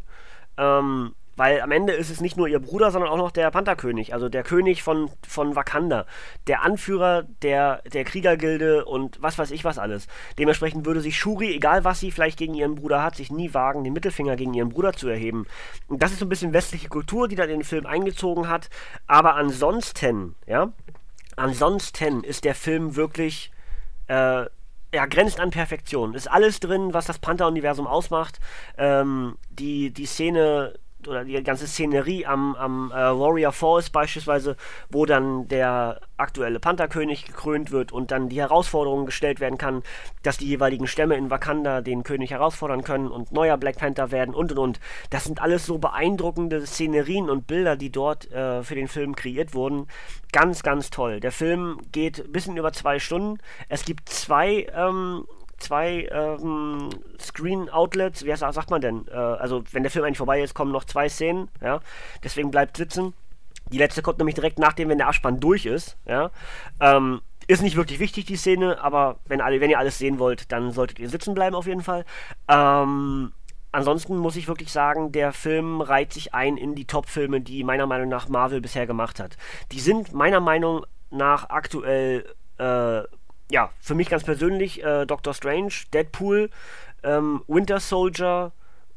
Ähm, 0.58 1.16
weil 1.42 1.60
am 1.60 1.72
Ende 1.72 1.94
ist 1.94 2.12
es 2.12 2.22
nicht 2.22 2.38
nur 2.38 2.48
ihr 2.48 2.60
Bruder, 2.60 2.92
sondern 2.92 3.10
auch 3.10 3.18
noch 3.18 3.32
der 3.32 3.50
Pantherkönig, 3.50 4.14
also 4.14 4.30
der 4.30 4.44
König 4.44 4.84
von, 4.84 5.10
von 5.28 5.56
Wakanda, 5.56 6.06
der 6.46 6.62
Anführer 6.62 7.24
der, 7.42 7.82
der 7.92 8.04
Kriegergilde 8.04 8.86
und 8.86 9.20
was 9.24 9.40
weiß 9.40 9.50
ich 9.50 9.64
was 9.64 9.80
alles. 9.80 10.06
Dementsprechend 10.38 10.86
würde 10.86 11.02
sich 11.02 11.18
Shuri, 11.18 11.56
egal 11.56 11.84
was 11.84 12.00
sie 12.00 12.12
vielleicht 12.12 12.38
gegen 12.38 12.54
ihren 12.54 12.76
Bruder 12.76 13.02
hat, 13.02 13.16
sich 13.16 13.32
nie 13.32 13.56
wagen, 13.56 13.84
den 13.84 13.94
Mittelfinger 13.94 14.36
gegen 14.36 14.54
ihren 14.54 14.70
Bruder 14.70 14.94
zu 14.94 15.08
erheben. 15.08 15.48
Und 15.88 16.04
das 16.04 16.12
ist 16.12 16.20
so 16.20 16.28
ein 16.28 16.30
bisschen 16.30 16.54
westliche 16.54 16.90
Kultur, 16.90 17.28
die 17.28 17.36
da 17.36 17.48
den 17.48 17.64
Film 17.64 17.88
eingezogen 17.88 18.48
hat. 18.48 18.70
Aber 19.08 19.34
ansonsten, 19.34 20.36
ja, 20.46 20.72
ansonsten 21.38 22.24
ist 22.24 22.44
der 22.44 22.54
Film 22.54 22.96
wirklich. 22.96 23.52
Äh, 24.06 24.46
ja, 24.94 25.06
grenzt 25.06 25.40
an 25.40 25.52
Perfektion. 25.52 26.16
Ist 26.16 26.30
alles 26.30 26.60
drin, 26.60 26.94
was 26.94 27.06
das 27.06 27.18
Panther-Universum 27.18 27.88
ausmacht. 27.88 28.42
Ähm, 28.78 29.38
die, 29.50 29.92
die 29.92 30.06
Szene 30.06 30.74
oder 31.07 31.25
die 31.25 31.42
ganze 31.44 31.68
Szenerie 31.68 32.25
am, 32.25 32.56
am 32.56 32.92
äh, 32.92 32.95
Warrior 32.95 33.51
Falls 33.51 33.89
beispielsweise, 33.89 34.56
wo 34.89 35.06
dann 35.06 35.48
der 35.48 36.01
aktuelle 36.18 36.59
Pantherkönig 36.59 37.25
gekrönt 37.25 37.71
wird 37.71 37.92
und 37.92 38.12
dann 38.12 38.30
die 38.30 38.39
Herausforderung 38.39 39.06
gestellt 39.06 39.39
werden 39.39 39.57
kann, 39.57 39.83
dass 40.24 40.38
die 40.38 40.48
jeweiligen 40.48 40.88
Stämme 40.88 41.15
in 41.15 41.30
Wakanda 41.30 41.81
den 41.81 42.03
König 42.03 42.31
herausfordern 42.31 42.83
können 42.83 43.09
und 43.09 43.31
neuer 43.31 43.57
Black 43.57 43.77
Panther 43.77 44.12
werden 44.12 44.36
und 44.36 44.51
und 44.51 44.59
und. 44.59 44.80
Das 45.09 45.24
sind 45.24 45.42
alles 45.42 45.65
so 45.65 45.77
beeindruckende 45.77 46.65
Szenerien 46.65 47.30
und 47.30 47.48
Bilder, 47.48 47.75
die 47.75 47.92
dort 47.92 48.31
äh, 48.31 48.63
für 48.63 48.75
den 48.75 48.88
Film 48.88 49.15
kreiert 49.15 49.53
wurden. 49.53 49.88
Ganz, 50.31 50.63
ganz 50.63 50.89
toll. 50.89 51.19
Der 51.19 51.31
Film 51.31 51.80
geht 51.92 52.19
ein 52.19 52.31
bisschen 52.31 52.57
über 52.57 52.71
zwei 52.71 53.00
Stunden. 53.00 53.39
Es 53.68 53.83
gibt 53.83 54.07
zwei 54.09 54.68
ähm, 54.74 55.25
zwei 55.62 56.08
ähm, 56.12 56.90
Screen-Outlets, 57.19 58.25
wie 58.25 58.36
sagt 58.36 58.69
man 58.69 58.81
denn? 58.81 59.08
Äh, 59.08 59.16
also, 59.16 59.63
wenn 59.72 59.84
der 59.84 59.92
Film 59.92 60.06
eigentlich 60.06 60.18
vorbei 60.18 60.42
ist, 60.42 60.54
kommen 60.54 60.72
noch 60.72 60.86
zwei 60.86 61.10
Szenen, 61.10 61.50
ja. 61.62 61.80
Deswegen 62.24 62.51
bleibt 62.51 62.77
sitzen. 62.77 63.13
Die 63.72 63.77
letzte 63.77 64.01
kommt 64.01 64.18
nämlich 64.18 64.36
direkt 64.36 64.60
nachdem, 64.60 64.89
wenn 64.89 64.98
der 64.98 65.08
Abspann 65.08 65.39
durch 65.39 65.65
ist, 65.65 65.98
ja. 66.06 66.32
Ähm, 66.80 67.22
ist 67.48 67.62
nicht 67.62 67.75
wirklich 67.75 68.00
wichtig, 68.00 68.25
die 68.25 68.36
Szene, 68.36 68.82
aber 68.82 69.20
wenn, 69.25 69.41
alle, 69.41 69.60
wenn 69.62 69.70
ihr 69.70 69.80
alles 69.80 69.98
sehen 69.98 70.20
wollt, 70.20 70.51
dann 70.51 70.72
solltet 70.72 71.00
ihr 71.00 71.10
sitzen 71.10 71.34
bleiben 71.34 71.56
auf 71.56 71.68
jeden 71.68 71.82
Fall. 71.82 72.06
Ähm, 72.48 73.34
ansonsten 73.72 74.18
muss 74.18 74.36
ich 74.36 74.48
wirklich 74.48 74.72
sagen, 74.72 75.12
der 75.12 75.34
Film 75.34 75.82
reiht 75.82 76.13
sich 76.13 76.34
ein 76.34 76.58
in 76.58 76.75
die 76.75 76.86
Top-Filme, 76.86 77.41
die 77.41 77.63
meiner 77.63 77.88
Meinung 77.88 78.10
nach 78.10 78.30
Marvel 78.30 78.62
bisher 78.62 78.88
gemacht 78.88 79.20
hat. 79.20 79.38
Die 79.72 79.80
sind 79.80 80.13
meiner 80.13 80.39
Meinung 80.39 80.86
nach 81.10 81.50
aktuell 81.50 82.25
äh, 82.58 83.01
ja, 83.51 83.72
für 83.79 83.96
mich 83.96 84.10
ganz 84.10 84.24
persönlich 84.24 84.84
äh, 84.84 85.05
Doctor 85.05 85.34
Strange, 85.34 85.74
Deadpool, 85.93 86.50
ähm, 87.03 87.43
Winter 87.48 87.79
Soldier 87.79 88.51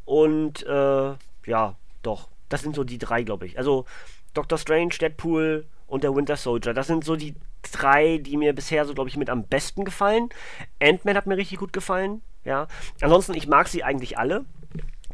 und 0.04 0.64
äh, 0.64 1.14
ja, 1.46 1.74
doch, 2.02 2.28
das 2.48 2.62
sind 2.62 2.76
so 2.76 2.84
die 2.84 2.98
drei, 2.98 3.22
glaube 3.22 3.46
ich. 3.46 3.58
Also 3.58 3.84
Doctor 4.32 4.58
Strange, 4.58 4.94
Deadpool 5.00 5.66
und 5.86 6.04
der 6.04 6.14
Winter 6.14 6.36
Soldier. 6.36 6.72
Das 6.72 6.86
sind 6.86 7.04
so 7.04 7.16
die 7.16 7.34
drei, 7.72 8.18
die 8.18 8.36
mir 8.36 8.52
bisher 8.54 8.84
so, 8.84 8.94
glaube 8.94 9.08
ich, 9.08 9.16
mit 9.16 9.30
am 9.30 9.44
besten 9.44 9.84
gefallen. 9.84 10.28
Ant-Man 10.80 11.16
hat 11.16 11.26
mir 11.26 11.36
richtig 11.36 11.58
gut 11.58 11.72
gefallen. 11.72 12.22
Ja. 12.44 12.68
Ansonsten, 13.00 13.34
ich 13.34 13.46
mag 13.46 13.68
sie 13.68 13.82
eigentlich 13.82 14.18
alle. 14.18 14.44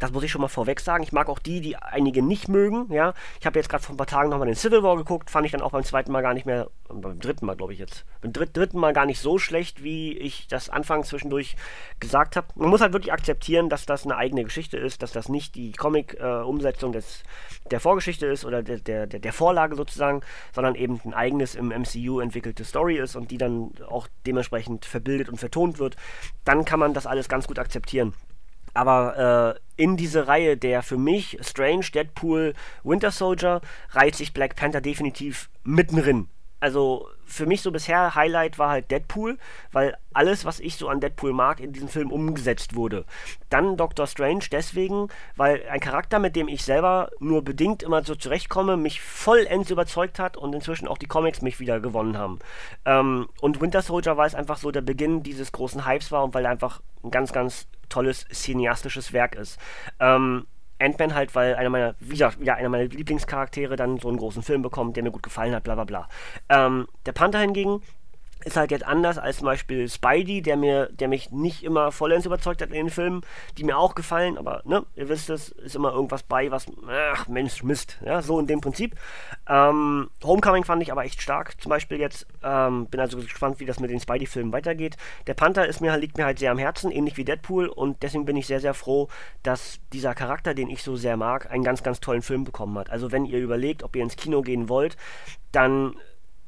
Das 0.00 0.12
muss 0.12 0.25
ich 0.25 0.30
schon 0.30 0.40
mal 0.40 0.49
vorweg 0.49 0.80
sagen. 0.80 1.04
Ich 1.04 1.12
mag 1.12 1.28
auch 1.28 1.38
die, 1.38 1.61
die 1.61 1.76
einige 1.76 2.23
nicht 2.23 2.49
mögen. 2.49 2.90
Ja, 2.90 3.12
ich 3.38 3.47
habe 3.47 3.59
jetzt 3.59 3.69
gerade 3.69 3.85
vor 3.85 3.95
ein 3.95 3.99
paar 3.99 4.07
Tagen 4.07 4.30
nochmal 4.30 4.47
den 4.47 4.57
Civil 4.57 4.83
War 4.83 4.97
geguckt, 4.97 5.30
fand 5.30 5.45
ich 5.45 5.52
dann 5.52 5.61
auch 5.61 5.73
beim 5.73 5.85
zweiten 5.85 6.11
Mal 6.11 6.23
gar 6.23 6.33
nicht 6.33 6.47
mehr, 6.47 6.69
beim 6.88 7.21
dritten 7.21 7.45
Mal 7.45 7.54
glaube 7.54 7.75
ich 7.75 7.78
jetzt, 7.78 8.07
beim 8.23 8.33
dritt, 8.33 8.57
dritten 8.57 8.78
Mal 8.78 8.95
gar 8.95 9.04
nicht 9.04 9.21
so 9.21 9.38
schlecht, 9.38 9.85
wie 9.85 10.16
ich 10.16 10.49
das 10.49 10.71
Anfang 10.71 11.04
zwischendurch 11.04 11.54
gesagt 12.00 12.37
habe. 12.37 12.47
Man 12.54 12.71
muss 12.71 12.80
halt 12.80 12.95
wirklich 12.95 13.12
akzeptieren, 13.12 13.69
dass 13.69 13.85
das 13.85 14.04
eine 14.04 14.16
eigene 14.16 14.42
Geschichte 14.42 14.78
ist, 14.78 15.02
dass 15.02 15.12
das 15.12 15.28
nicht 15.28 15.54
die 15.54 15.73
Comic-Umsetzung 15.73 16.95
äh, 16.95 17.02
der 17.71 17.80
Vorgeschichte 17.80 18.26
ist 18.26 18.47
oder 18.47 18.62
der, 18.62 18.78
der, 18.78 19.07
der, 19.07 19.21
der 19.21 19.33
Vorlage 19.35 19.76
sozusagen, 19.76 20.23
sondern 20.54 20.76
eben 20.76 20.99
ein 21.04 21.12
eigenes 21.12 21.54
im 21.54 21.69
MCU 21.69 22.21
entwickelte 22.21 22.64
Story 22.64 22.97
ist 22.97 23.16
und 23.16 23.30
die 23.30 23.38
dann 23.38 23.73
auch 23.87 24.09
dementsprechend 24.26 24.87
verbildet 24.87 25.28
und 25.28 25.37
vertont 25.37 25.78
wird. 25.78 25.97
Dann 26.47 26.64
kann 26.64 26.80
man 26.80 26.95
das 26.95 27.07
alles 27.07 27.28
ganz 27.28 27.47
gut 27.47 27.59
akzeptieren. 27.59 28.14
Aber 28.75 29.57
äh, 29.77 29.83
in 29.83 29.97
diese 29.97 30.29
Reihe 30.29 30.57
der 30.57 30.83
für 30.83 30.99
mich 30.99 31.39
Strange, 31.41 31.87
Deadpool, 31.95 32.55
Winter 32.85 33.11
Soldier 33.11 33.61
reiht 33.91 34.15
sich 34.15 34.33
Black 34.33 34.57
Panther 34.57 34.81
definitiv 34.81 35.50
mittenrin. 35.65 36.29
Also 36.61 37.09
für 37.25 37.47
mich 37.47 37.62
so 37.62 37.71
bisher 37.71 38.14
Highlight 38.14 38.59
war 38.59 38.71
halt 38.71 38.90
Deadpool, 38.90 39.38
weil 39.73 39.97
alles, 40.12 40.45
was 40.45 40.61
ich 40.61 40.76
so 40.76 40.88
an 40.88 41.00
Deadpool 41.00 41.33
mag, 41.33 41.61
in 41.61 41.73
diesem 41.73 41.88
Film 41.88 42.11
umgesetzt 42.11 42.75
wurde. 42.75 43.05
Dann 43.49 43.76
Doctor 43.76 44.07
Strange 44.07 44.45
deswegen, 44.50 45.09
weil 45.37 45.62
ein 45.71 45.81
Charakter, 45.81 46.19
mit 46.19 46.37
dem 46.37 46.49
ich 46.49 46.64
selber 46.64 47.11
nur 47.21 47.43
bedingt 47.43 47.83
immer 47.83 48.02
so 48.02 48.14
zurechtkomme, 48.14 48.76
mich 48.76 49.00
vollends 49.00 49.71
überzeugt 49.71 50.19
hat 50.19 50.37
und 50.37 50.55
inzwischen 50.55 50.88
auch 50.88 50.99
die 50.99 51.07
Comics 51.07 51.40
mich 51.43 51.61
wieder 51.61 51.81
gewonnen 51.81 52.19
haben. 52.19 52.40
Ähm, 52.85 53.29
und 53.40 53.61
Winter 53.61 53.83
Soldier 53.83 54.17
war 54.17 54.26
es 54.26 54.35
einfach 54.35 54.59
so 54.59 54.71
der 54.71 54.83
Beginn 54.83 55.23
dieses 55.23 55.52
großen 55.52 55.87
Hypes 55.87 56.12
war 56.12 56.25
und 56.25 56.35
weil 56.35 56.45
er 56.45 56.50
einfach 56.50 56.81
ein 57.05 57.11
ganz, 57.11 57.33
ganz 57.33 57.69
tolles 57.88 58.26
cineastisches 58.33 59.12
Werk 59.12 59.35
ist. 59.35 59.59
Ähm, 59.99 60.47
Ant-Man 60.80 61.14
halt, 61.14 61.34
weil 61.34 61.54
einer 61.54 61.70
meiner, 61.70 61.94
wie 62.00 62.10
gesagt, 62.10 62.40
wieder 62.40 62.56
einer 62.56 62.68
meiner 62.68 62.84
Lieblingscharaktere 62.84 63.76
dann 63.76 63.99
so 63.99 64.08
einen 64.08 64.18
großen 64.18 64.42
Film 64.42 64.62
bekommt, 64.62 64.96
der 64.96 65.02
mir 65.02 65.10
gut 65.10 65.22
gefallen 65.22 65.54
hat, 65.54 65.64
bla 65.64 65.75
bla 65.75 65.84
bla. 65.84 66.08
Ähm, 66.49 66.88
der 67.06 67.12
Panther 67.12 67.40
hingegen 67.40 67.82
ist 68.44 68.56
halt 68.56 68.70
jetzt 68.70 68.87
anders 68.87 69.18
als 69.18 69.38
zum 69.38 69.47
Beispiel 69.47 69.88
Spidey, 69.88 70.42
der 70.42 70.56
mir, 70.56 70.88
der 70.92 71.09
mich 71.09 71.30
nicht 71.30 71.62
immer 71.62 71.92
vollends 71.92 72.26
überzeugt 72.26 72.62
hat 72.62 72.68
in 72.68 72.75
den 72.75 72.90
Filmen, 72.90 73.23
die 73.59 73.64
mir 73.64 73.78
auch 73.78 73.94
gefallen, 73.94 74.38
aber 74.38 74.62
ne, 74.64 74.85
ihr 74.97 75.09
wisst 75.09 75.30
es, 75.30 75.50
ist 75.50 75.76
immer 75.76 75.92
irgendwas 75.92 76.23
bei, 76.23 76.50
was, 76.50 76.66
ach 77.12 77.28
Mensch, 77.28 77.62
Mist, 77.62 77.99
ja, 78.04 78.23
so 78.23 78.38
in 78.38 78.47
dem 78.47 78.61
Prinzip. 78.61 78.97
Ähm, 79.49 80.11
Homecoming 80.23 80.64
fand 80.64 80.82
ich 80.82 80.92
aber 80.92 81.04
echt 81.04 81.20
stark, 81.20 81.61
zum 81.61 81.70
Beispiel 81.70 81.99
jetzt, 81.99 82.26
ähm, 82.42 82.87
bin 82.87 83.00
also 83.00 83.18
gespannt, 83.18 83.61
wie 83.61 83.66
das 83.66 83.80
mit 83.80 83.90
den 83.90 84.00
Spidey-Filmen 84.00 84.52
weitergeht. 84.52 84.97
Der 85.26 85.35
Panther 85.35 85.66
ist 85.66 85.80
mir, 85.80 85.97
liegt 85.97 86.16
mir 86.16 86.25
halt 86.25 86.38
sehr 86.38 86.50
am 86.50 86.59
Herzen, 86.59 86.90
ähnlich 86.90 87.16
wie 87.16 87.25
Deadpool 87.25 87.68
und 87.68 88.02
deswegen 88.02 88.25
bin 88.25 88.37
ich 88.37 88.47
sehr, 88.47 88.61
sehr 88.61 88.75
froh, 88.75 89.09
dass 89.42 89.80
dieser 89.92 90.14
Charakter, 90.14 90.54
den 90.54 90.70
ich 90.70 90.82
so 90.82 90.97
sehr 90.97 91.16
mag, 91.16 91.50
einen 91.50 91.64
ganz, 91.64 91.82
ganz 91.82 92.00
tollen 92.00 92.23
Film 92.23 92.44
bekommen 92.44 92.78
hat. 92.78 92.90
Also 92.90 93.12
wenn 93.12 93.25
ihr 93.25 93.38
überlegt, 93.38 93.82
ob 93.82 93.97
ihr 93.97 94.02
ins 94.02 94.16
Kino 94.16 94.42
gehen 94.42 94.68
wollt, 94.68 94.97
dann 95.52 95.94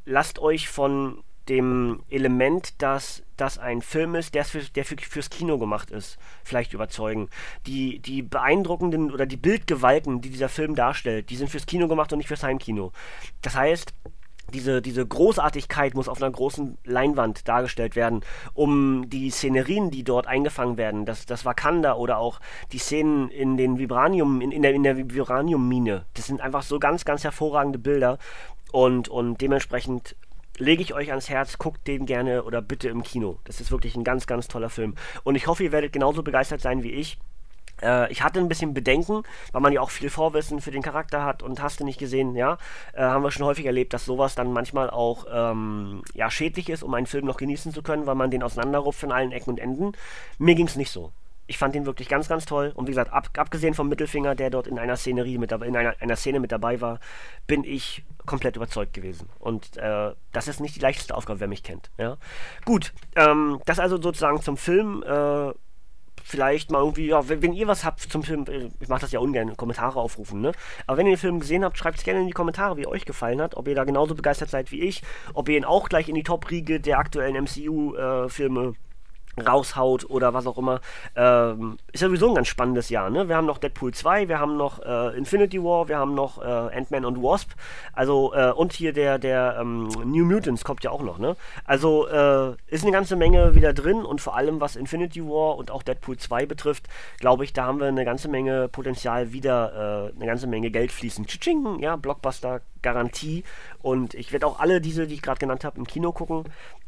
lasst 0.04 0.38
euch 0.38 0.68
von 0.68 1.22
dem 1.48 2.02
Element, 2.08 2.80
dass 2.80 3.22
das 3.36 3.58
ein 3.58 3.82
Film 3.82 4.14
ist, 4.14 4.34
der, 4.34 4.44
für, 4.44 4.60
der 4.60 4.84
für, 4.84 4.96
fürs 4.96 5.30
Kino 5.30 5.58
gemacht 5.58 5.90
ist, 5.90 6.18
vielleicht 6.44 6.72
überzeugen. 6.72 7.28
Die, 7.66 7.98
die 7.98 8.22
beeindruckenden 8.22 9.10
oder 9.10 9.26
die 9.26 9.36
Bildgewalten, 9.36 10.20
die 10.20 10.30
dieser 10.30 10.48
Film 10.48 10.74
darstellt, 10.74 11.30
die 11.30 11.36
sind 11.36 11.50
fürs 11.50 11.66
Kino 11.66 11.88
gemacht 11.88 12.12
und 12.12 12.18
nicht 12.18 12.28
fürs 12.28 12.44
Heimkino. 12.44 12.92
Das 13.42 13.56
heißt, 13.56 13.92
diese, 14.52 14.82
diese 14.82 15.06
Großartigkeit 15.06 15.94
muss 15.94 16.08
auf 16.08 16.20
einer 16.20 16.30
großen 16.30 16.76
Leinwand 16.84 17.48
dargestellt 17.48 17.96
werden, 17.96 18.20
um 18.54 19.08
die 19.08 19.30
Szenerien, 19.30 19.90
die 19.90 20.04
dort 20.04 20.26
eingefangen 20.26 20.76
werden, 20.76 21.06
das, 21.06 21.26
das 21.26 21.44
Wakanda 21.44 21.94
oder 21.94 22.18
auch 22.18 22.40
die 22.70 22.78
Szenen 22.78 23.30
in 23.30 23.56
den 23.56 23.78
Vibranium, 23.78 24.40
in, 24.40 24.52
in 24.52 24.62
der, 24.62 24.74
in 24.74 24.82
der 24.82 24.96
Vibranium-Mine, 24.96 26.04
das 26.14 26.26
sind 26.26 26.40
einfach 26.40 26.62
so 26.62 26.78
ganz, 26.78 27.04
ganz 27.04 27.24
hervorragende 27.24 27.78
Bilder 27.78 28.18
und, 28.72 29.08
und 29.08 29.40
dementsprechend 29.40 30.16
lege 30.58 30.82
ich 30.82 30.94
euch 30.94 31.10
ans 31.10 31.28
Herz, 31.28 31.58
guckt 31.58 31.86
den 31.86 32.06
gerne 32.06 32.44
oder 32.44 32.62
bitte 32.62 32.88
im 32.88 33.02
Kino. 33.02 33.38
Das 33.44 33.60
ist 33.60 33.70
wirklich 33.70 33.96
ein 33.96 34.04
ganz, 34.04 34.26
ganz 34.26 34.48
toller 34.48 34.70
Film. 34.70 34.94
Und 35.24 35.34
ich 35.34 35.46
hoffe, 35.46 35.64
ihr 35.64 35.72
werdet 35.72 35.92
genauso 35.92 36.22
begeistert 36.22 36.60
sein 36.60 36.82
wie 36.82 36.92
ich. 36.92 37.18
Äh, 37.82 38.10
ich 38.12 38.22
hatte 38.22 38.38
ein 38.38 38.48
bisschen 38.48 38.74
Bedenken, 38.74 39.22
weil 39.52 39.60
man 39.60 39.72
ja 39.72 39.80
auch 39.80 39.90
viel 39.90 40.10
Vorwissen 40.10 40.60
für 40.60 40.70
den 40.70 40.82
Charakter 40.82 41.24
hat 41.24 41.42
und 41.42 41.62
hast 41.62 41.80
du 41.80 41.84
nicht 41.84 41.98
gesehen, 41.98 42.36
ja. 42.36 42.58
Äh, 42.92 43.02
haben 43.02 43.24
wir 43.24 43.30
schon 43.30 43.46
häufig 43.46 43.66
erlebt, 43.66 43.92
dass 43.92 44.04
sowas 44.04 44.34
dann 44.34 44.52
manchmal 44.52 44.90
auch 44.90 45.26
ähm, 45.30 46.02
ja, 46.14 46.30
schädlich 46.30 46.68
ist, 46.68 46.82
um 46.82 46.94
einen 46.94 47.06
Film 47.06 47.24
noch 47.24 47.36
genießen 47.36 47.72
zu 47.72 47.82
können, 47.82 48.06
weil 48.06 48.14
man 48.14 48.30
den 48.30 48.42
auseinanderruft 48.42 49.00
von 49.00 49.12
allen 49.12 49.32
Ecken 49.32 49.50
und 49.50 49.58
Enden. 49.58 49.92
Mir 50.38 50.54
ging 50.54 50.66
es 50.66 50.76
nicht 50.76 50.90
so 50.90 51.12
ich 51.46 51.58
fand 51.58 51.74
ihn 51.74 51.86
wirklich 51.86 52.08
ganz, 52.08 52.28
ganz 52.28 52.46
toll. 52.46 52.72
Und 52.74 52.86
wie 52.86 52.92
gesagt, 52.92 53.12
ab, 53.12 53.28
abgesehen 53.36 53.74
vom 53.74 53.88
Mittelfinger, 53.88 54.34
der 54.34 54.50
dort 54.50 54.66
in 54.66 54.78
einer 54.78 54.96
Szenerie 54.96 55.38
mit 55.38 55.52
in 55.52 55.76
einer, 55.76 55.94
einer 56.00 56.16
Szene 56.16 56.40
mit 56.40 56.52
dabei 56.52 56.80
war, 56.80 57.00
bin 57.46 57.64
ich 57.64 58.04
komplett 58.26 58.56
überzeugt 58.56 58.92
gewesen. 58.92 59.28
Und 59.38 59.76
äh, 59.76 60.12
das 60.32 60.48
ist 60.48 60.60
nicht 60.60 60.76
die 60.76 60.80
leichteste 60.80 61.14
Aufgabe, 61.14 61.40
wer 61.40 61.48
mich 61.48 61.62
kennt. 61.62 61.90
Ja? 61.98 62.16
Gut, 62.64 62.92
ähm, 63.16 63.60
das 63.66 63.78
also 63.78 64.00
sozusagen 64.00 64.40
zum 64.40 64.56
Film. 64.56 65.02
Äh, 65.02 65.52
vielleicht 66.24 66.70
mal 66.70 66.78
irgendwie, 66.78 67.08
ja, 67.08 67.28
wenn, 67.28 67.42
wenn, 67.42 67.52
ihr 67.52 67.66
was 67.66 67.84
habt 67.84 68.00
zum 68.00 68.22
Film, 68.22 68.44
äh, 68.48 68.70
ich 68.80 68.88
mache 68.88 69.00
das 69.00 69.12
ja 69.12 69.18
ungern, 69.18 69.56
Kommentare 69.56 69.98
aufrufen, 69.98 70.40
ne? 70.40 70.52
Aber 70.86 70.98
wenn 70.98 71.06
ihr 71.06 71.14
den 71.14 71.18
Film 71.20 71.40
gesehen 71.40 71.64
habt, 71.64 71.76
schreibt 71.76 71.98
es 71.98 72.04
gerne 72.04 72.20
in 72.20 72.26
die 72.26 72.32
Kommentare, 72.32 72.76
wie 72.76 72.86
euch 72.86 73.04
gefallen 73.04 73.40
hat, 73.40 73.56
ob 73.56 73.66
ihr 73.66 73.74
da 73.74 73.84
genauso 73.84 74.14
begeistert 74.14 74.50
seid 74.50 74.70
wie 74.70 74.82
ich, 74.82 75.02
ob 75.34 75.48
ihr 75.48 75.56
ihn 75.56 75.64
auch 75.64 75.88
gleich 75.88 76.08
in 76.08 76.14
die 76.14 76.22
Top-Riege 76.22 76.80
der 76.80 76.98
aktuellen 76.98 77.44
MCU-Filme 77.44 78.60
äh, 78.68 78.91
raushaut 79.40 80.08
oder 80.08 80.34
was 80.34 80.46
auch 80.46 80.58
immer. 80.58 80.80
Ähm, 81.16 81.78
ist 81.92 82.00
ja 82.00 82.08
sowieso 82.08 82.28
ein 82.28 82.34
ganz 82.34 82.48
spannendes 82.48 82.88
Jahr. 82.88 83.10
Ne? 83.10 83.28
Wir 83.28 83.36
haben 83.36 83.46
noch 83.46 83.58
Deadpool 83.58 83.94
2, 83.94 84.28
wir 84.28 84.38
haben 84.38 84.56
noch 84.56 84.80
äh, 84.80 85.16
Infinity 85.16 85.62
War, 85.62 85.88
wir 85.88 85.98
haben 85.98 86.14
noch 86.14 86.40
äh, 86.42 86.44
Ant-Man 86.44 87.04
und 87.04 87.22
Wasp. 87.22 87.50
Also, 87.92 88.34
äh, 88.34 88.52
und 88.52 88.72
hier 88.72 88.92
der, 88.92 89.18
der 89.18 89.56
ähm, 89.60 89.88
New 90.04 90.24
Mutants 90.24 90.64
kommt 90.64 90.84
ja 90.84 90.90
auch 90.90 91.02
noch. 91.02 91.18
Ne? 91.18 91.36
Also 91.64 92.06
äh, 92.08 92.54
ist 92.66 92.82
eine 92.82 92.92
ganze 92.92 93.16
Menge 93.16 93.54
wieder 93.54 93.72
drin 93.72 94.04
und 94.04 94.20
vor 94.20 94.36
allem 94.36 94.60
was 94.60 94.76
Infinity 94.76 95.22
War 95.22 95.56
und 95.56 95.70
auch 95.70 95.82
Deadpool 95.82 96.16
2 96.16 96.46
betrifft, 96.46 96.88
glaube 97.18 97.44
ich, 97.44 97.52
da 97.52 97.64
haben 97.64 97.80
wir 97.80 97.88
eine 97.88 98.04
ganze 98.04 98.28
Menge 98.28 98.68
Potenzial 98.68 99.32
wieder, 99.32 100.10
äh, 100.12 100.16
eine 100.16 100.26
ganze 100.26 100.46
Menge 100.46 100.70
Geld 100.70 100.92
fließen. 100.92 101.26
Tsching, 101.26 101.78
ja, 101.80 101.96
Blockbuster 101.96 102.60
Garantie. 102.82 103.44
Und 103.80 104.14
ich 104.14 104.32
werde 104.32 104.46
auch 104.46 104.60
alle 104.60 104.80
diese, 104.80 105.06
die 105.06 105.14
ich 105.14 105.22
gerade 105.22 105.38
genannt 105.38 105.64
habe, 105.64 105.78
im 105.78 105.86
Kino 105.86 106.12
gucken 106.12 106.44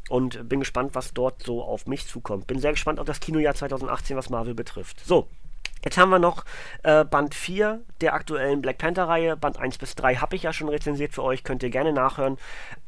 und 0.09 0.47
bin 0.47 0.59
gespannt, 0.59 0.95
was 0.95 1.13
dort 1.13 1.43
so 1.43 1.63
auf 1.63 1.87
mich 1.87 2.07
zukommt. 2.07 2.47
Bin 2.47 2.59
sehr 2.59 2.71
gespannt 2.71 2.99
auf 2.99 3.07
das 3.07 3.19
Kinojahr 3.19 3.55
2018, 3.55 4.17
was 4.17 4.29
Marvel 4.29 4.53
betrifft. 4.53 4.99
So, 5.05 5.27
Jetzt 5.85 5.99
haben 5.99 6.09
wir 6.09 6.17
noch 6.17 6.45
äh, 6.81 7.05
Band 7.05 7.35
4 7.35 7.79
der 8.01 8.15
aktuellen 8.15 8.59
Black 8.59 8.79
Panther-Reihe. 8.79 9.37
Band 9.37 9.59
1 9.59 9.77
bis 9.77 9.93
3 9.93 10.15
habe 10.15 10.35
ich 10.35 10.41
ja 10.41 10.51
schon 10.51 10.67
rezensiert 10.67 11.13
für 11.13 11.21
euch, 11.21 11.43
könnt 11.43 11.61
ihr 11.61 11.69
gerne 11.69 11.93
nachhören, 11.93 12.39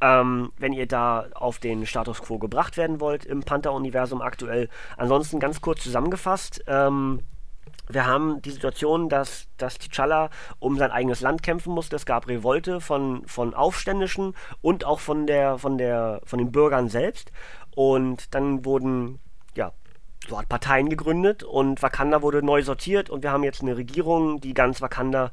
ähm, 0.01 0.51
wenn 0.57 0.73
ihr 0.73 0.87
da 0.87 1.27
auf 1.35 1.59
den 1.59 1.85
Status 1.85 2.23
quo 2.23 2.39
gebracht 2.39 2.75
werden 2.75 2.99
wollt 2.99 3.23
im 3.23 3.41
Panther-Universum 3.41 4.23
aktuell. 4.23 4.67
Ansonsten 4.97 5.39
ganz 5.39 5.61
kurz 5.61 5.83
zusammengefasst. 5.83 6.63
Ähm, 6.65 7.21
wir 7.89 8.05
haben 8.05 8.41
die 8.41 8.51
Situation, 8.51 9.09
dass, 9.09 9.47
dass 9.57 9.79
T'Challa 9.79 10.29
um 10.59 10.77
sein 10.77 10.91
eigenes 10.91 11.21
Land 11.21 11.43
kämpfen 11.43 11.73
musste. 11.73 11.95
Es 11.95 12.05
gab 12.05 12.27
Revolte 12.27 12.81
von, 12.81 13.25
von 13.27 13.53
Aufständischen 13.53 14.35
und 14.61 14.85
auch 14.85 14.99
von, 14.99 15.27
der, 15.27 15.57
von, 15.57 15.77
der, 15.77 16.21
von 16.25 16.39
den 16.39 16.51
Bürgern 16.51 16.89
selbst. 16.89 17.31
Und 17.75 18.33
dann 18.35 18.65
wurden 18.65 19.19
ja, 19.55 19.71
so 20.27 20.37
hat 20.37 20.49
Parteien 20.49 20.89
gegründet 20.89 21.43
und 21.43 21.81
Wakanda 21.81 22.21
wurde 22.21 22.43
neu 22.43 22.61
sortiert 22.61 23.09
und 23.09 23.23
wir 23.23 23.31
haben 23.31 23.43
jetzt 23.43 23.61
eine 23.61 23.77
Regierung, 23.77 24.41
die 24.41 24.53
ganz 24.53 24.81
Wakanda 24.81 25.31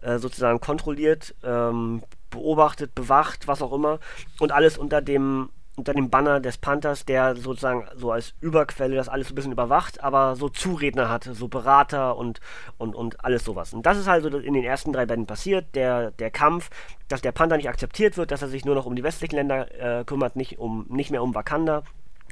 äh, 0.00 0.18
sozusagen 0.18 0.60
kontrolliert, 0.60 1.34
ähm, 1.44 2.02
beobachtet, 2.30 2.94
bewacht, 2.94 3.46
was 3.46 3.62
auch 3.62 3.72
immer. 3.72 3.98
Und 4.40 4.52
alles 4.52 4.78
unter 4.78 5.02
dem 5.02 5.50
unter 5.76 5.94
dem 5.94 6.10
Banner 6.10 6.40
des 6.40 6.58
Panthers, 6.58 7.04
der 7.04 7.34
sozusagen 7.34 7.86
so 7.96 8.12
als 8.12 8.34
Überquelle 8.40 8.94
das 8.94 9.08
alles 9.08 9.28
so 9.28 9.32
ein 9.32 9.36
bisschen 9.36 9.52
überwacht, 9.52 10.02
aber 10.02 10.36
so 10.36 10.48
Zuredner 10.48 11.08
hat, 11.08 11.24
so 11.24 11.48
Berater 11.48 12.16
und, 12.16 12.40
und, 12.78 12.94
und 12.94 13.24
alles 13.24 13.44
sowas. 13.44 13.72
Und 13.72 13.86
das 13.86 13.98
ist 13.98 14.08
also 14.08 14.28
in 14.28 14.54
den 14.54 14.64
ersten 14.64 14.92
drei 14.92 15.06
Bänden 15.06 15.26
passiert, 15.26 15.74
der, 15.74 16.10
der 16.10 16.30
Kampf, 16.30 16.68
dass 17.08 17.22
der 17.22 17.32
Panther 17.32 17.56
nicht 17.56 17.68
akzeptiert 17.68 18.16
wird, 18.16 18.30
dass 18.30 18.42
er 18.42 18.48
sich 18.48 18.64
nur 18.64 18.74
noch 18.74 18.86
um 18.86 18.96
die 18.96 19.02
westlichen 19.02 19.36
Länder 19.36 20.00
äh, 20.00 20.04
kümmert, 20.04 20.36
nicht, 20.36 20.58
um, 20.58 20.86
nicht 20.90 21.10
mehr 21.10 21.22
um 21.22 21.34
Wakanda. 21.34 21.82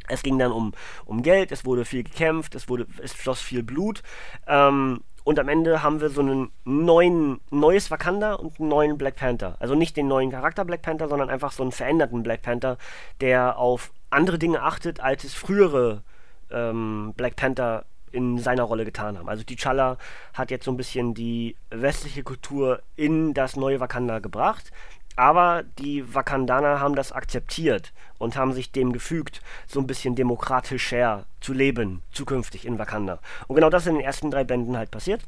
Es 0.09 0.23
ging 0.23 0.39
dann 0.39 0.53
um, 0.53 0.73
um 1.05 1.23
Geld, 1.23 1.53
es 1.53 1.65
wurde 1.65 1.85
viel 1.85 2.03
gekämpft, 2.03 2.55
es, 2.55 2.69
wurde, 2.69 2.87
es 3.03 3.13
floss 3.13 3.41
viel 3.41 3.63
Blut. 3.63 4.03
Ähm, 4.47 5.03
und 5.25 5.39
am 5.39 5.49
Ende 5.49 5.83
haben 5.83 6.01
wir 6.01 6.09
so 6.11 6.23
ein 6.23 6.51
neuen, 6.65 7.41
neues 7.51 7.91
Wakanda 7.91 8.35
und 8.35 8.59
einen 8.59 8.69
neuen 8.69 8.99
Black 8.99 9.17
Panther. 9.17 9.57
Also 9.61 9.75
nicht 9.75 9.97
den 9.97 10.09
neuen 10.09 10.31
Charakter 10.31 10.65
Black 10.65 10.83
Panther, 10.83 11.09
sondern 11.09 11.31
einfach 11.31 11.53
so 11.53 11.63
einen 11.63 11.73
veränderten 11.73 12.23
Black 12.23 12.43
Panther, 12.43 12.79
der 13.21 13.59
auf 13.59 13.93
andere 14.11 14.39
Dinge 14.39 14.63
achtet, 14.63 15.01
als 15.01 15.25
es 15.25 15.35
frühere 15.35 16.03
ähm, 16.51 17.13
Black 17.17 17.37
Panther 17.37 17.85
in 18.13 18.39
seiner 18.39 18.65
Rolle 18.65 18.85
getan 18.85 19.19
haben. 19.19 19.29
Also 19.29 19.45
T'Challa 19.45 19.97
hat 20.35 20.51
jetzt 20.51 20.65
so 20.65 20.71
ein 20.71 20.77
bisschen 20.77 21.15
die 21.15 21.57
westliche 21.71 22.23
Kultur 22.23 22.83
in 22.97 23.35
das 23.35 23.57
neue 23.57 23.81
Wakanda 23.81 24.19
gebracht. 24.19 24.73
Aber 25.17 25.65
die 25.79 26.15
Wakandaner 26.15 26.81
haben 26.81 26.95
das 26.95 27.13
akzeptiert 27.13 27.93
und 28.19 28.37
haben 28.37 28.53
sich 28.53 28.73
dem 28.73 28.93
gefügt, 28.93 29.43
so 29.67 29.81
ein 29.81 29.87
bisschen 29.87 30.15
demokratischer 30.15 31.27
zu 31.41 31.53
leben, 31.53 32.03
zukünftig 32.13 32.67
in 32.67 32.79
Wakanda. 32.79 33.19
Und 33.49 33.57
genau 33.57 33.71
das 33.71 33.83
ist 33.83 33.89
in 33.89 33.95
den 33.97 34.05
ersten 34.05 34.31
drei 34.31 34.45
Bänden 34.45 34.77
halt 34.77 34.91
passiert. 34.91 35.23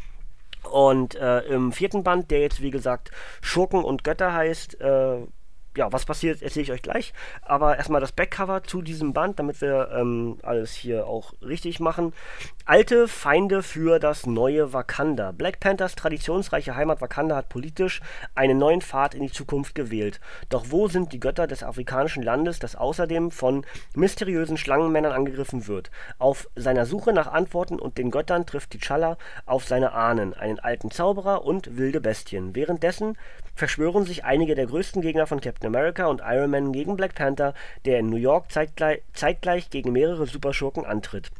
Und 0.71 1.17
äh, 1.17 1.41
im 1.41 1.73
vierten 1.73 2.05
Band, 2.05 2.31
der 2.31 2.41
jetzt 2.41 2.63
wie 2.63 2.71
gesagt 2.71 3.11
Schurken 3.41 3.83
und 3.83 4.05
Götter 4.05 4.33
heißt, 4.33 4.81
äh, 4.81 5.17
ja, 5.77 5.93
was 5.93 6.05
passiert, 6.05 6.43
erzähle 6.43 6.65
ich 6.65 6.73
euch 6.73 6.83
gleich. 6.83 7.13
Aber 7.43 7.77
erstmal 7.77 8.01
das 8.01 8.13
Backcover 8.13 8.63
zu 8.63 8.83
diesem 8.83 9.13
Band, 9.13 9.39
damit 9.39 9.61
wir 9.61 9.91
ähm, 9.95 10.39
alles 10.43 10.73
hier 10.75 11.07
auch 11.07 11.33
richtig 11.41 11.81
machen. 11.81 12.13
Alte 12.65 13.09
Feinde 13.09 13.63
für 13.63 13.99
das 13.99 14.27
neue 14.27 14.73
Wakanda. 14.73 15.33
Black 15.33 15.61
Panthers 15.61 15.95
traditionsreiche 15.95 16.77
Heimat 16.77 17.01
Wakanda 17.01 17.37
hat 17.37 17.49
politisch 17.49 18.01
einen 18.35 18.59
neuen 18.59 18.83
Pfad 18.83 19.15
in 19.15 19.23
die 19.23 19.33
Zukunft 19.33 19.75
gewählt. 19.75 20.21
Doch 20.49 20.67
wo 20.69 20.89
sind 20.89 21.13
die 21.13 21.21
Götter 21.21 21.47
des 21.47 21.63
afrikanischen 21.63 22.23
Landes, 22.23 22.59
das 22.59 22.77
außerdem 22.77 23.31
von 23.31 23.65
mysteriösen 23.95 24.57
Schlangenmännern 24.57 25.13
angegriffen 25.13 25.67
wird? 25.67 25.91
Auf 26.19 26.49
seiner 26.55 26.87
Suche 26.87 27.13
nach 27.13 27.27
Antworten 27.27 27.79
und 27.79 27.99
den 27.99 28.11
Göttern 28.11 28.47
trifft 28.47 28.75
T'Challa 28.75 29.17
auf 29.47 29.65
seine 29.65 29.93
Ahnen, 29.93 30.35
einen 30.35 30.59
alten 30.59 30.91
Zauberer 30.91 31.45
und 31.45 31.77
wilde 31.77 32.01
Bestien. 32.01 32.55
Währenddessen 32.55 33.17
verschwören 33.55 34.05
sich 34.05 34.25
einige 34.25 34.55
der 34.55 34.67
größten 34.67 35.03
Gegner 35.03 35.27
von 35.27 35.41
Captain 35.41 35.62
Captain 35.63 35.77
America 35.77 36.07
und 36.07 36.23
Iron 36.25 36.51
Man 36.51 36.73
gegen 36.73 36.97
Black 36.97 37.15
Panther, 37.15 37.55
der 37.85 38.01
in 38.01 38.11
New 38.11 38.17
York 38.17 38.51
zeitgleich, 38.51 39.03
zeitgleich 39.15 39.71
gegen 39.71 39.93
mehrere 39.93 40.27
Superschurken 40.27 40.85
antritt. 40.85 41.31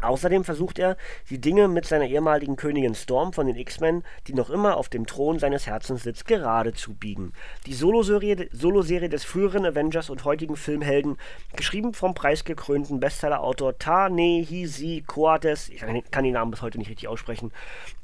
Außerdem 0.00 0.44
versucht 0.44 0.78
er, 0.78 0.96
die 1.28 1.40
Dinge 1.40 1.66
mit 1.66 1.84
seiner 1.84 2.06
ehemaligen 2.06 2.56
Königin 2.56 2.94
Storm 2.94 3.32
von 3.32 3.46
den 3.46 3.56
X-Men, 3.56 4.04
die 4.26 4.34
noch 4.34 4.48
immer 4.50 4.76
auf 4.76 4.88
dem 4.88 5.06
Thron 5.06 5.40
seines 5.40 5.66
Herzens 5.66 6.04
sitzt, 6.04 6.26
gerade 6.26 6.72
zu 6.72 6.94
biegen. 6.94 7.32
Die 7.66 7.74
Soloserie 7.74 8.48
Solo 8.52 8.82
des 8.82 9.24
früheren 9.24 9.66
Avengers 9.66 10.08
und 10.10 10.24
heutigen 10.24 10.56
Filmhelden, 10.56 11.16
geschrieben 11.56 11.94
vom 11.94 12.14
preisgekrönten 12.14 13.00
Bestsellerautor 13.00 13.78
Ta-Nehisi 13.78 15.04
Coates, 15.06 15.68
ich 15.68 15.84
kann 16.10 16.24
den 16.24 16.34
Namen 16.34 16.52
bis 16.52 16.62
heute 16.62 16.78
nicht 16.78 16.90
richtig 16.90 17.08
aussprechen, 17.08 17.52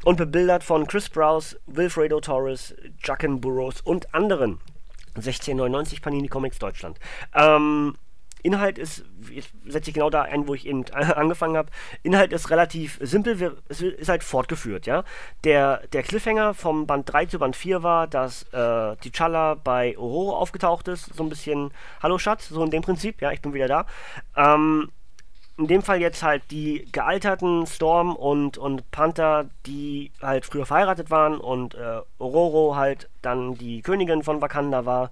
und 0.04 0.16
bebildert 0.16 0.64
von 0.64 0.86
Chris 0.88 1.06
Sprouse, 1.06 1.58
Wilfredo 1.66 2.20
Torres, 2.20 2.74
Jacken 3.04 3.40
Burroughs 3.40 3.80
und 3.80 4.12
anderen. 4.14 4.58
1699 5.16 6.02
Panini 6.02 6.28
Comics 6.28 6.58
Deutschland. 6.58 6.98
Ähm, 7.34 7.96
Inhalt 8.44 8.76
ist, 8.76 9.04
jetzt 9.30 9.54
setze 9.64 9.88
ich 9.88 9.94
genau 9.94 10.10
da 10.10 10.22
ein, 10.22 10.46
wo 10.46 10.54
ich 10.54 10.66
eben 10.66 10.84
angefangen 10.92 11.56
habe. 11.56 11.70
Inhalt 12.02 12.32
ist 12.32 12.50
relativ 12.50 12.98
simpel, 13.00 13.56
es 13.68 13.80
ist 13.80 14.10
halt 14.10 14.22
fortgeführt, 14.22 14.86
ja. 14.86 15.02
Der, 15.44 15.86
der 15.88 16.02
Cliffhanger 16.02 16.52
vom 16.52 16.86
Band 16.86 17.10
3 17.10 17.26
zu 17.26 17.38
Band 17.38 17.56
4 17.56 17.82
war, 17.82 18.06
dass 18.06 18.42
äh, 18.52 18.56
T'Challa 18.56 19.54
bei 19.54 19.96
Aurora 19.96 20.36
aufgetaucht 20.36 20.88
ist, 20.88 21.14
so 21.14 21.22
ein 21.22 21.30
bisschen 21.30 21.72
Hallo 22.02 22.18
Schatz, 22.18 22.50
so 22.50 22.62
in 22.62 22.70
dem 22.70 22.82
Prinzip, 22.82 23.22
ja, 23.22 23.32
ich 23.32 23.40
bin 23.40 23.54
wieder 23.54 23.66
da. 23.66 23.86
Ähm, 24.36 24.90
in 25.56 25.66
dem 25.68 25.82
Fall 25.82 26.00
jetzt 26.00 26.22
halt 26.22 26.42
die 26.50 26.88
gealterten 26.90 27.66
Storm 27.66 28.16
und, 28.16 28.58
und 28.58 28.90
Panther, 28.90 29.46
die 29.66 30.10
halt 30.20 30.46
früher 30.46 30.66
verheiratet 30.66 31.10
waren 31.10 31.38
und 31.38 31.74
äh, 31.74 32.00
Ororo 32.18 32.74
halt 32.74 33.08
dann 33.22 33.54
die 33.54 33.82
Königin 33.82 34.24
von 34.24 34.42
Wakanda 34.42 34.84
war. 34.84 35.10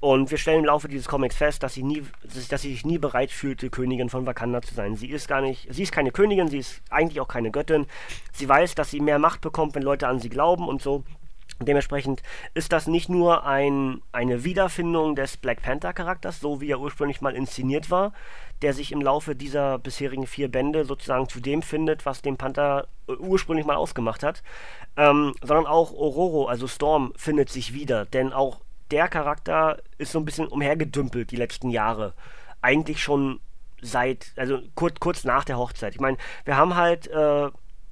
Und 0.00 0.30
wir 0.30 0.38
stellen 0.38 0.60
im 0.60 0.64
Laufe 0.64 0.88
dieses 0.88 1.08
Comics 1.08 1.36
fest, 1.36 1.62
dass 1.62 1.74
sie 1.74 1.82
nie, 1.82 2.04
dass 2.22 2.62
sie 2.62 2.70
sich 2.70 2.84
nie 2.84 2.98
bereit 2.98 3.32
fühlte, 3.32 3.68
Königin 3.68 4.08
von 4.08 4.26
Wakanda 4.26 4.62
zu 4.62 4.74
sein. 4.74 4.94
Sie 4.94 5.08
ist 5.08 5.26
gar 5.26 5.40
nicht, 5.40 5.66
sie 5.70 5.82
ist 5.82 5.92
keine 5.92 6.12
Königin, 6.12 6.48
sie 6.48 6.58
ist 6.58 6.82
eigentlich 6.88 7.20
auch 7.20 7.28
keine 7.28 7.50
Göttin. 7.50 7.86
Sie 8.32 8.48
weiß, 8.48 8.76
dass 8.76 8.90
sie 8.90 9.00
mehr 9.00 9.18
Macht 9.18 9.40
bekommt, 9.40 9.74
wenn 9.74 9.82
Leute 9.82 10.06
an 10.06 10.20
sie 10.20 10.28
glauben 10.28 10.68
und 10.68 10.82
so. 10.82 11.02
Dementsprechend 11.60 12.22
ist 12.54 12.72
das 12.72 12.86
nicht 12.86 13.08
nur 13.08 13.44
ein, 13.44 14.00
eine 14.12 14.44
Wiederfindung 14.44 15.16
des 15.16 15.36
Black 15.36 15.60
Panther 15.62 15.92
Charakters, 15.92 16.38
so 16.38 16.60
wie 16.60 16.70
er 16.70 16.78
ursprünglich 16.78 17.20
mal 17.20 17.34
inszeniert 17.34 17.90
war, 17.90 18.12
der 18.62 18.74
sich 18.74 18.92
im 18.92 19.02
Laufe 19.02 19.34
dieser 19.34 19.78
bisherigen 19.78 20.26
vier 20.26 20.50
Bände 20.50 20.84
sozusagen 20.84 21.28
zu 21.28 21.40
dem 21.40 21.62
findet, 21.62 22.06
was 22.06 22.22
den 22.22 22.36
Panther 22.36 22.86
äh, 23.08 23.12
ursprünglich 23.12 23.66
mal 23.66 23.76
ausgemacht 23.76 24.22
hat, 24.22 24.42
ähm, 24.96 25.34
sondern 25.42 25.66
auch 25.66 25.92
Ororo, 25.92 26.46
also 26.46 26.68
Storm, 26.68 27.12
findet 27.16 27.50
sich 27.50 27.72
wieder, 27.72 28.04
denn 28.04 28.32
auch 28.32 28.60
der 28.90 29.08
Charakter 29.08 29.78
ist 29.98 30.12
so 30.12 30.18
ein 30.18 30.24
bisschen 30.24 30.46
umhergedümpelt 30.46 31.30
die 31.30 31.36
letzten 31.36 31.70
Jahre. 31.70 32.14
Eigentlich 32.62 33.02
schon 33.02 33.40
seit, 33.82 34.32
also 34.36 34.60
kurz, 34.74 34.98
kurz 34.98 35.24
nach 35.24 35.44
der 35.44 35.58
Hochzeit. 35.58 35.94
Ich 35.94 36.00
meine, 36.00 36.16
wir 36.44 36.56
haben 36.56 36.74
halt 36.74 37.06
äh, 37.08 37.50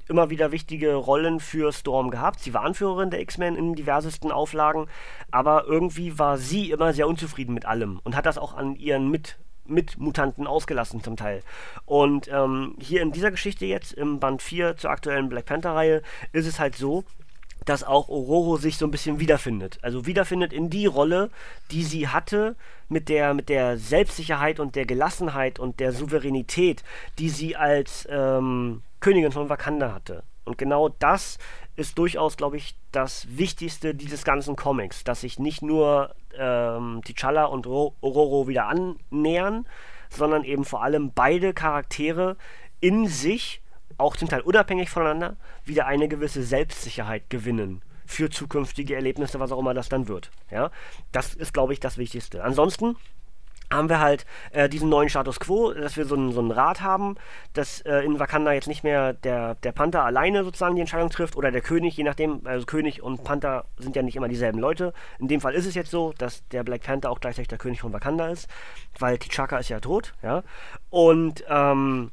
immer 0.08 0.30
wieder 0.30 0.52
wichtige 0.52 0.94
Rollen 0.94 1.40
für 1.40 1.72
Storm 1.72 2.10
gehabt. 2.10 2.40
Sie 2.40 2.54
war 2.54 2.62
Anführerin 2.62 3.10
der 3.10 3.20
X-Men 3.20 3.56
in 3.56 3.74
diversesten 3.74 4.30
Auflagen, 4.30 4.86
aber 5.30 5.64
irgendwie 5.66 6.18
war 6.18 6.38
sie 6.38 6.70
immer 6.70 6.92
sehr 6.92 7.08
unzufrieden 7.08 7.54
mit 7.54 7.64
allem 7.64 8.00
und 8.04 8.16
hat 8.16 8.26
das 8.26 8.38
auch 8.38 8.54
an 8.54 8.76
ihren 8.76 9.10
Mit 9.10 9.38
Mitmutanten 9.68 10.46
ausgelassen 10.46 11.02
zum 11.02 11.16
Teil. 11.16 11.42
Und 11.86 12.28
ähm, 12.28 12.76
hier 12.78 13.02
in 13.02 13.10
dieser 13.10 13.32
Geschichte 13.32 13.66
jetzt, 13.66 13.92
im 13.92 14.20
Band 14.20 14.42
4 14.42 14.76
zur 14.76 14.90
aktuellen 14.90 15.28
Black 15.28 15.46
Panther-Reihe, 15.46 16.02
ist 16.32 16.46
es 16.46 16.60
halt 16.60 16.76
so, 16.76 17.04
dass 17.64 17.82
auch 17.82 18.08
Ororo 18.08 18.58
sich 18.58 18.78
so 18.78 18.86
ein 18.86 18.92
bisschen 18.92 19.18
wiederfindet. 19.18 19.78
Also 19.82 20.06
wiederfindet 20.06 20.52
in 20.52 20.70
die 20.70 20.86
Rolle, 20.86 21.30
die 21.72 21.82
sie 21.82 22.08
hatte, 22.08 22.54
mit 22.88 23.08
der, 23.08 23.34
mit 23.34 23.48
der 23.48 23.76
Selbstsicherheit 23.76 24.60
und 24.60 24.76
der 24.76 24.86
Gelassenheit 24.86 25.58
und 25.58 25.80
der 25.80 25.92
Souveränität, 25.92 26.84
die 27.18 27.28
sie 27.28 27.56
als 27.56 28.06
ähm, 28.08 28.82
Königin 29.00 29.32
von 29.32 29.48
Wakanda 29.48 29.92
hatte. 29.92 30.22
Und 30.44 30.58
genau 30.58 30.88
das 30.88 31.38
ist 31.74 31.98
durchaus, 31.98 32.36
glaube 32.36 32.56
ich, 32.56 32.76
das 32.92 33.26
Wichtigste 33.36 33.94
dieses 33.94 34.24
ganzen 34.24 34.56
Comics, 34.56 35.04
dass 35.04 35.22
sich 35.22 35.38
nicht 35.38 35.62
nur 35.62 36.14
ähm, 36.34 37.00
T'Challa 37.04 37.44
und 37.44 37.66
Ororo 37.66 38.48
wieder 38.48 38.66
annähern, 38.68 39.66
sondern 40.08 40.44
eben 40.44 40.64
vor 40.64 40.82
allem 40.82 41.12
beide 41.12 41.52
Charaktere 41.52 42.36
in 42.80 43.08
sich 43.08 43.60
auch 43.98 44.16
zum 44.16 44.28
Teil 44.28 44.40
unabhängig 44.40 44.90
voneinander, 44.90 45.36
wieder 45.64 45.86
eine 45.86 46.08
gewisse 46.08 46.42
Selbstsicherheit 46.42 47.30
gewinnen 47.30 47.82
für 48.04 48.30
zukünftige 48.30 48.94
Erlebnisse, 48.94 49.40
was 49.40 49.52
auch 49.52 49.58
immer 49.58 49.74
das 49.74 49.88
dann 49.88 50.06
wird. 50.06 50.30
Ja, 50.50 50.70
das 51.12 51.34
ist, 51.34 51.52
glaube 51.52 51.72
ich, 51.72 51.80
das 51.80 51.98
Wichtigste. 51.98 52.44
Ansonsten 52.44 52.96
haben 53.72 53.88
wir 53.88 54.00
halt 54.00 54.26
äh, 54.52 54.68
diesen 54.68 54.88
neuen 54.88 55.08
Status 55.08 55.40
Quo, 55.40 55.72
dass 55.72 55.96
wir 55.96 56.04
so 56.04 56.14
ein, 56.14 56.32
so 56.32 56.46
Rad 56.48 56.80
haben, 56.80 57.16
dass 57.52 57.80
äh, 57.82 58.00
in 58.00 58.18
Wakanda 58.18 58.52
jetzt 58.52 58.68
nicht 58.68 58.84
mehr 58.84 59.12
der, 59.12 59.56
der 59.56 59.72
Panther 59.72 60.04
alleine 60.04 60.44
sozusagen 60.44 60.76
die 60.76 60.80
Entscheidung 60.80 61.10
trifft 61.10 61.36
oder 61.36 61.50
der 61.50 61.60
König, 61.60 61.96
je 61.96 62.04
nachdem, 62.04 62.46
also 62.46 62.66
König 62.66 63.02
und 63.02 63.24
Panther 63.24 63.64
sind 63.78 63.96
ja 63.96 64.02
nicht 64.02 64.16
immer 64.16 64.28
dieselben 64.28 64.58
Leute. 64.58 64.92
In 65.18 65.28
dem 65.28 65.40
Fall 65.40 65.54
ist 65.54 65.66
es 65.66 65.74
jetzt 65.74 65.90
so, 65.90 66.12
dass 66.18 66.46
der 66.48 66.64
Black 66.64 66.82
Panther 66.82 67.10
auch 67.10 67.20
gleichzeitig 67.20 67.48
der 67.48 67.58
König 67.58 67.80
von 67.80 67.92
Wakanda 67.92 68.28
ist, 68.28 68.48
weil 68.98 69.16
T'Chaka 69.16 69.58
ist 69.58 69.68
ja 69.68 69.80
tot, 69.80 70.14
ja. 70.22 70.42
Und 70.90 71.44
ähm, 71.48 72.10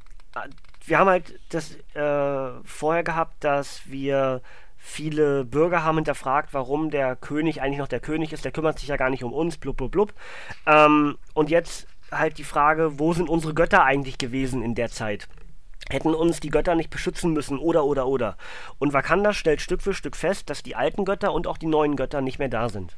wir 0.86 1.00
haben 1.00 1.10
halt 1.10 1.40
das 1.50 1.76
äh, 1.94 2.64
vorher 2.66 3.04
gehabt, 3.04 3.44
dass 3.44 3.82
wir 3.86 4.42
viele 4.84 5.46
Bürger 5.46 5.84
haben 5.84 5.96
hinterfragt, 5.96 6.54
warum 6.54 6.92
der 6.92 7.16
König 7.16 7.62
eigentlich 7.62 7.80
noch 7.80 7.88
der 7.88 8.02
König 8.02 8.34
ist. 8.34 8.44
Der 8.44 8.52
kümmert 8.52 8.78
sich 8.78 8.90
ja 8.90 8.98
gar 8.98 9.10
nicht 9.10 9.24
um 9.24 9.32
uns, 9.32 9.58
blub, 9.58 9.78
blub, 9.78 9.92
blub. 9.92 10.14
Ähm, 10.68 11.18
und 11.34 11.50
jetzt 11.50 11.88
halt 12.12 12.38
die 12.38 12.44
Frage, 12.44 13.00
wo 13.00 13.14
sind 13.14 13.30
unsere 13.30 13.54
Götter 13.54 13.84
eigentlich 13.84 14.18
gewesen 14.18 14.62
in 14.62 14.76
der 14.76 14.90
Zeit? 14.90 15.30
Hätten 15.90 16.14
uns 16.14 16.42
die 16.42 16.50
Götter 16.50 16.76
nicht 16.76 16.90
beschützen 16.90 17.32
müssen 17.32 17.58
oder 17.58 17.86
oder 17.86 18.08
oder. 18.08 18.38
Und 18.78 18.94
Wakanda 18.94 19.34
stellt 19.34 19.62
Stück 19.62 19.82
für 19.82 19.94
Stück 19.94 20.18
fest, 20.18 20.50
dass 20.50 20.64
die 20.64 20.76
alten 20.76 21.06
Götter 21.06 21.34
und 21.34 21.48
auch 21.48 21.58
die 21.58 21.66
neuen 21.66 21.96
Götter 21.96 22.22
nicht 22.22 22.40
mehr 22.40 22.50
da 22.50 22.68
sind. 22.68 22.96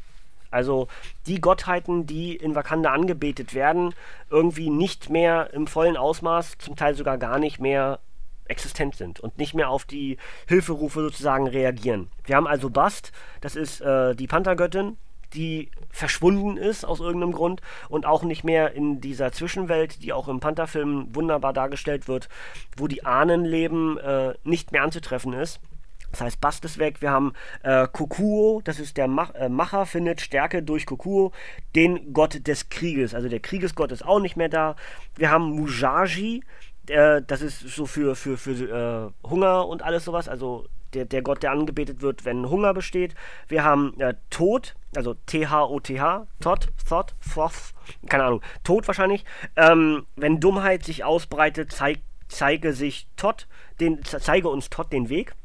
Also 0.50 0.88
die 1.28 1.40
Gottheiten, 1.40 2.08
die 2.08 2.36
in 2.36 2.56
Wakanda 2.56 2.92
angebetet 2.92 3.54
werden, 3.54 3.94
irgendwie 4.32 4.70
nicht 4.70 5.10
mehr 5.10 5.54
im 5.54 5.68
vollen 5.68 5.98
Ausmaß, 5.98 6.58
zum 6.58 6.76
Teil 6.76 6.96
sogar 6.96 7.18
gar 7.18 7.40
nicht 7.40 7.60
mehr 7.60 8.00
existent 8.48 8.96
sind 8.96 9.20
und 9.20 9.38
nicht 9.38 9.54
mehr 9.54 9.70
auf 9.70 9.86
die 9.86 10.18
Hilferufe 10.48 11.02
sozusagen 11.02 11.48
reagieren. 11.48 12.10
Wir 12.26 12.36
haben 12.36 12.48
also 12.48 12.70
Bast, 12.70 13.12
das 13.42 13.56
ist 13.56 13.82
äh, 13.82 14.16
die 14.16 14.28
Panthergöttin, 14.28 14.98
die 15.34 15.70
verschwunden 15.90 16.58
ist 16.58 16.86
aus 16.86 17.00
irgendeinem 17.00 17.34
Grund 17.34 17.62
und 17.90 18.06
auch 18.06 18.24
nicht 18.24 18.44
mehr 18.44 18.74
in 18.74 19.02
dieser 19.02 19.32
Zwischenwelt, 19.32 20.02
die 20.04 20.14
auch 20.14 20.28
im 20.28 20.40
Pantherfilm 20.40 21.14
wunderbar 21.14 21.54
dargestellt 21.54 22.08
wird, 22.08 22.30
wo 22.78 22.88
die 22.88 23.06
Ahnen 23.06 23.46
leben, 23.46 23.98
äh, 23.98 24.34
nicht 24.44 24.72
mehr 24.72 24.84
anzutreffen 24.84 25.34
ist. 25.34 25.60
Das 26.12 26.22
heißt, 26.22 26.40
Bast 26.40 26.64
ist 26.64 26.78
weg. 26.78 27.02
Wir 27.02 27.12
haben 27.12 27.34
äh, 27.64 27.88
Kokuo, 27.92 28.62
das 28.64 28.80
ist 28.80 28.96
der 28.96 29.10
Mach, 29.10 29.34
äh, 29.36 29.50
Macher, 29.50 29.86
findet 29.86 30.22
Stärke 30.22 30.64
durch 30.64 30.86
Kokuo, 30.86 31.34
den 31.76 32.14
Gott 32.14 32.48
des 32.48 32.70
Krieges. 32.70 33.14
Also 33.14 33.28
der 33.28 33.42
Kriegesgott 33.42 33.92
ist 33.92 34.06
auch 34.06 34.22
nicht 34.22 34.38
mehr 34.38 34.48
da. 34.48 34.78
Wir 35.18 35.30
haben 35.30 35.52
Mujaji, 35.52 36.42
äh, 36.90 37.22
das 37.26 37.42
ist 37.42 37.60
so 37.60 37.86
für, 37.86 38.16
für, 38.16 38.38
für 38.38 39.14
äh, 39.24 39.28
Hunger 39.30 39.68
und 39.68 39.84
alles 39.84 40.06
sowas. 40.06 40.28
Also 40.28 40.66
der, 40.94 41.06
der 41.06 41.22
Gott, 41.22 41.44
der 41.44 41.52
angebetet 41.52 42.02
wird, 42.02 42.26
wenn 42.26 42.50
Hunger 42.50 42.74
besteht. 42.74 43.16
Wir 43.48 43.64
haben 43.64 44.00
äh, 44.00 44.16
Tod, 44.30 44.76
also 44.96 45.14
T-H-O-T-H, 45.26 46.28
Tot, 46.40 46.70
Thot, 46.88 47.14
Thoth, 47.34 47.74
keine 48.08 48.24
Ahnung, 48.24 48.42
Tod 48.64 48.88
wahrscheinlich. 48.88 49.26
Ähm, 49.56 50.06
wenn 50.16 50.40
Dummheit 50.40 50.84
sich 50.84 51.04
ausbreitet, 51.04 51.72
zeig, 51.72 52.00
zeige 52.28 52.74
sich 52.74 53.08
Tot, 53.18 53.48
den, 53.80 54.04
zeige 54.04 54.50
uns 54.50 54.70
Tot 54.70 54.92
den 54.92 55.10
Weg. 55.10 55.36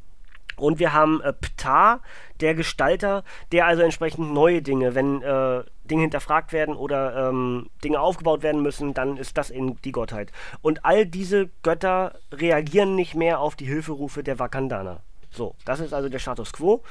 Und 0.60 0.78
wir 0.78 0.92
haben 0.92 1.20
äh, 1.22 1.32
Ptah, 1.32 2.00
der 2.40 2.54
Gestalter, 2.54 3.24
der 3.52 3.66
also 3.66 3.82
entsprechend 3.82 4.32
neue 4.32 4.62
Dinge, 4.62 4.94
wenn 4.94 5.22
äh, 5.22 5.62
Dinge 5.84 6.02
hinterfragt 6.02 6.52
werden 6.52 6.74
oder 6.74 7.28
ähm, 7.28 7.68
Dinge 7.84 8.00
aufgebaut 8.00 8.42
werden 8.42 8.62
müssen, 8.62 8.94
dann 8.94 9.16
ist 9.16 9.36
das 9.36 9.50
eben 9.50 9.80
die 9.82 9.92
Gottheit. 9.92 10.32
Und 10.62 10.84
all 10.84 11.06
diese 11.06 11.50
Götter 11.62 12.14
reagieren 12.32 12.94
nicht 12.94 13.14
mehr 13.14 13.40
auf 13.40 13.56
die 13.56 13.66
Hilferufe 13.66 14.22
der 14.22 14.38
Wakandaner. 14.38 15.00
So, 15.30 15.54
das 15.64 15.80
ist 15.80 15.94
also 15.94 16.08
der 16.08 16.18
Status 16.18 16.52
quo. 16.52 16.82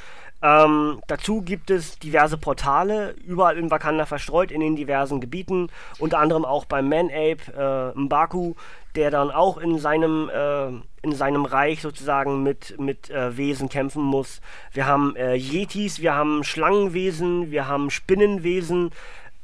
Ähm, 0.41 1.01
dazu 1.07 1.41
gibt 1.41 1.69
es 1.69 1.99
diverse 1.99 2.37
Portale, 2.37 3.11
überall 3.25 3.57
in 3.57 3.69
Wakanda 3.69 4.05
verstreut, 4.05 4.51
in 4.51 4.61
den 4.61 4.77
diversen 4.77 5.19
Gebieten, 5.19 5.69
unter 5.97 6.19
anderem 6.19 6.45
auch 6.45 6.63
beim 6.63 6.87
Man-Ape 6.87 7.93
äh, 7.95 7.99
Mbaku, 7.99 8.53
der 8.95 9.11
dann 9.11 9.31
auch 9.31 9.57
in 9.57 9.77
seinem, 9.79 10.29
äh, 10.29 10.67
in 11.01 11.13
seinem 11.13 11.43
Reich 11.43 11.81
sozusagen 11.81 12.41
mit, 12.43 12.79
mit 12.79 13.09
äh, 13.09 13.35
Wesen 13.35 13.67
kämpfen 13.67 14.01
muss. 14.01 14.39
Wir 14.71 14.85
haben 14.85 15.15
äh, 15.17 15.35
Yetis, 15.35 15.99
wir 15.99 16.15
haben 16.15 16.45
Schlangenwesen, 16.45 17.51
wir 17.51 17.67
haben 17.67 17.89
Spinnenwesen, 17.89 18.91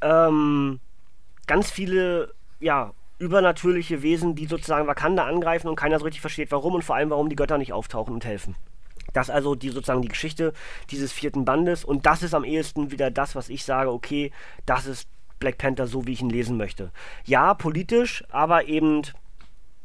ähm, 0.00 0.80
ganz 1.46 1.70
viele, 1.70 2.32
ja, 2.58 2.92
übernatürliche 3.18 4.02
Wesen, 4.02 4.34
die 4.34 4.46
sozusagen 4.46 4.86
Wakanda 4.86 5.24
angreifen 5.26 5.68
und 5.68 5.76
keiner 5.76 5.98
so 5.98 6.04
richtig 6.04 6.20
versteht, 6.20 6.50
warum 6.52 6.74
und 6.74 6.84
vor 6.84 6.96
allem, 6.96 7.10
warum 7.10 7.28
die 7.28 7.36
Götter 7.36 7.58
nicht 7.58 7.72
auftauchen 7.72 8.14
und 8.14 8.24
helfen. 8.24 8.56
Das 9.16 9.30
also 9.30 9.54
die 9.54 9.70
sozusagen 9.70 10.02
die 10.02 10.08
Geschichte 10.08 10.52
dieses 10.90 11.10
vierten 11.12 11.44
Bandes 11.44 11.84
und 11.84 12.04
das 12.04 12.22
ist 12.22 12.34
am 12.34 12.44
ehesten 12.44 12.90
wieder 12.90 13.10
das, 13.10 13.34
was 13.34 13.48
ich 13.48 13.64
sage, 13.64 13.90
okay, 13.90 14.30
das 14.66 14.86
ist 14.86 15.08
Black 15.38 15.58
Panther 15.58 15.86
so, 15.86 16.06
wie 16.06 16.12
ich 16.12 16.20
ihn 16.20 16.30
lesen 16.30 16.56
möchte. 16.56 16.90
Ja, 17.24 17.54
politisch, 17.54 18.24
aber 18.30 18.68
eben 18.68 19.02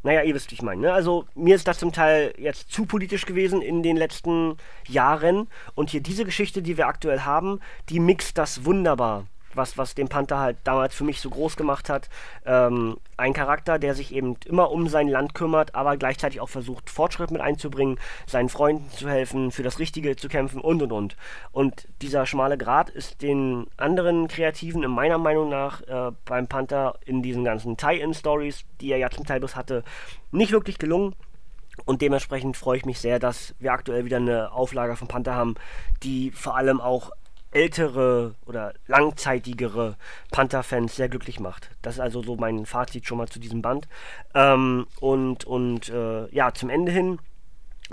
naja, 0.04 0.24
ihr 0.24 0.34
wisst, 0.34 0.50
wie 0.50 0.56
ich 0.56 0.63
meine. 0.63 0.82
Ne? 0.82 0.94
Also 0.94 1.26
mir 1.36 1.56
ist 1.56 1.67
das 1.67 1.78
zum 1.78 1.94
Teil 1.94 2.34
jetzt 2.38 2.72
zu 2.72 2.86
politisch 2.86 3.26
gewesen 3.28 3.62
in 3.62 3.84
den 3.84 3.98
letzten 3.98 4.58
Jahren. 4.88 5.48
Und 5.76 5.91
hier 5.91 6.02
diese 6.02 6.26
Geschichte, 6.26 6.63
die 6.63 6.76
wir 6.76 6.88
aktuell 6.88 7.20
haben, 7.20 7.60
die 7.89 8.00
mixt 8.00 8.38
das 8.39 8.65
wunderbar 8.65 9.28
was, 9.55 9.77
was 9.77 9.95
den 9.95 10.07
Panther 10.07 10.39
halt 10.39 10.57
damals 10.63 10.95
für 10.95 11.03
mich 11.03 11.21
so 11.21 11.29
groß 11.29 11.57
gemacht 11.57 11.89
hat. 11.89 12.09
Ähm, 12.45 12.97
ein 13.17 13.33
Charakter, 13.33 13.79
der 13.79 13.93
sich 13.93 14.13
eben 14.13 14.35
immer 14.45 14.71
um 14.71 14.87
sein 14.87 15.07
Land 15.07 15.33
kümmert, 15.33 15.75
aber 15.75 15.97
gleichzeitig 15.97 16.41
auch 16.41 16.49
versucht, 16.49 16.89
Fortschritt 16.89 17.31
mit 17.31 17.41
einzubringen, 17.41 17.99
seinen 18.25 18.49
Freunden 18.49 18.89
zu 18.91 19.09
helfen, 19.09 19.51
für 19.51 19.63
das 19.63 19.79
Richtige 19.79 20.15
zu 20.15 20.27
kämpfen 20.27 20.61
und 20.61 20.81
und 20.81 20.91
und. 20.91 21.15
Und 21.51 21.87
dieser 22.01 22.25
schmale 22.25 22.57
Grat 22.57 22.89
ist 22.89 23.21
den 23.21 23.67
anderen 23.77 24.27
Kreativen 24.27 24.83
in 24.83 24.91
meiner 24.91 25.17
Meinung 25.17 25.49
nach 25.49 25.81
äh, 25.81 26.11
beim 26.25 26.47
Panther 26.47 26.95
in 27.05 27.21
diesen 27.21 27.43
ganzen 27.43 27.77
Tie-In-Stories, 27.77 28.65
die 28.79 28.91
er 28.91 28.97
ja 28.97 29.09
zum 29.09 29.25
Teil 29.25 29.39
bloß 29.39 29.55
hatte, 29.55 29.83
nicht 30.31 30.51
wirklich 30.51 30.77
gelungen. 30.77 31.15
Und 31.85 32.01
dementsprechend 32.01 32.57
freue 32.57 32.77
ich 32.77 32.85
mich 32.85 32.99
sehr, 32.99 33.17
dass 33.17 33.55
wir 33.59 33.71
aktuell 33.71 34.05
wieder 34.05 34.17
eine 34.17 34.51
Auflage 34.51 34.95
von 34.95 35.07
Panther 35.07 35.35
haben, 35.35 35.55
die 36.03 36.31
vor 36.31 36.55
allem 36.55 36.79
auch 36.81 37.11
ältere 37.51 38.35
oder 38.45 38.73
langzeitigere 38.87 39.97
Panther-Fans 40.31 40.95
sehr 40.95 41.09
glücklich 41.09 41.39
macht. 41.39 41.69
Das 41.81 41.95
ist 41.95 41.99
also 41.99 42.23
so 42.23 42.35
mein 42.35 42.65
Fazit 42.65 43.05
schon 43.05 43.17
mal 43.17 43.27
zu 43.27 43.39
diesem 43.39 43.61
Band. 43.61 43.87
Ähm, 44.33 44.87
und 44.99 45.45
und 45.45 45.89
äh, 45.89 46.27
ja, 46.33 46.53
zum 46.53 46.69
Ende 46.69 46.91
hin 46.91 47.19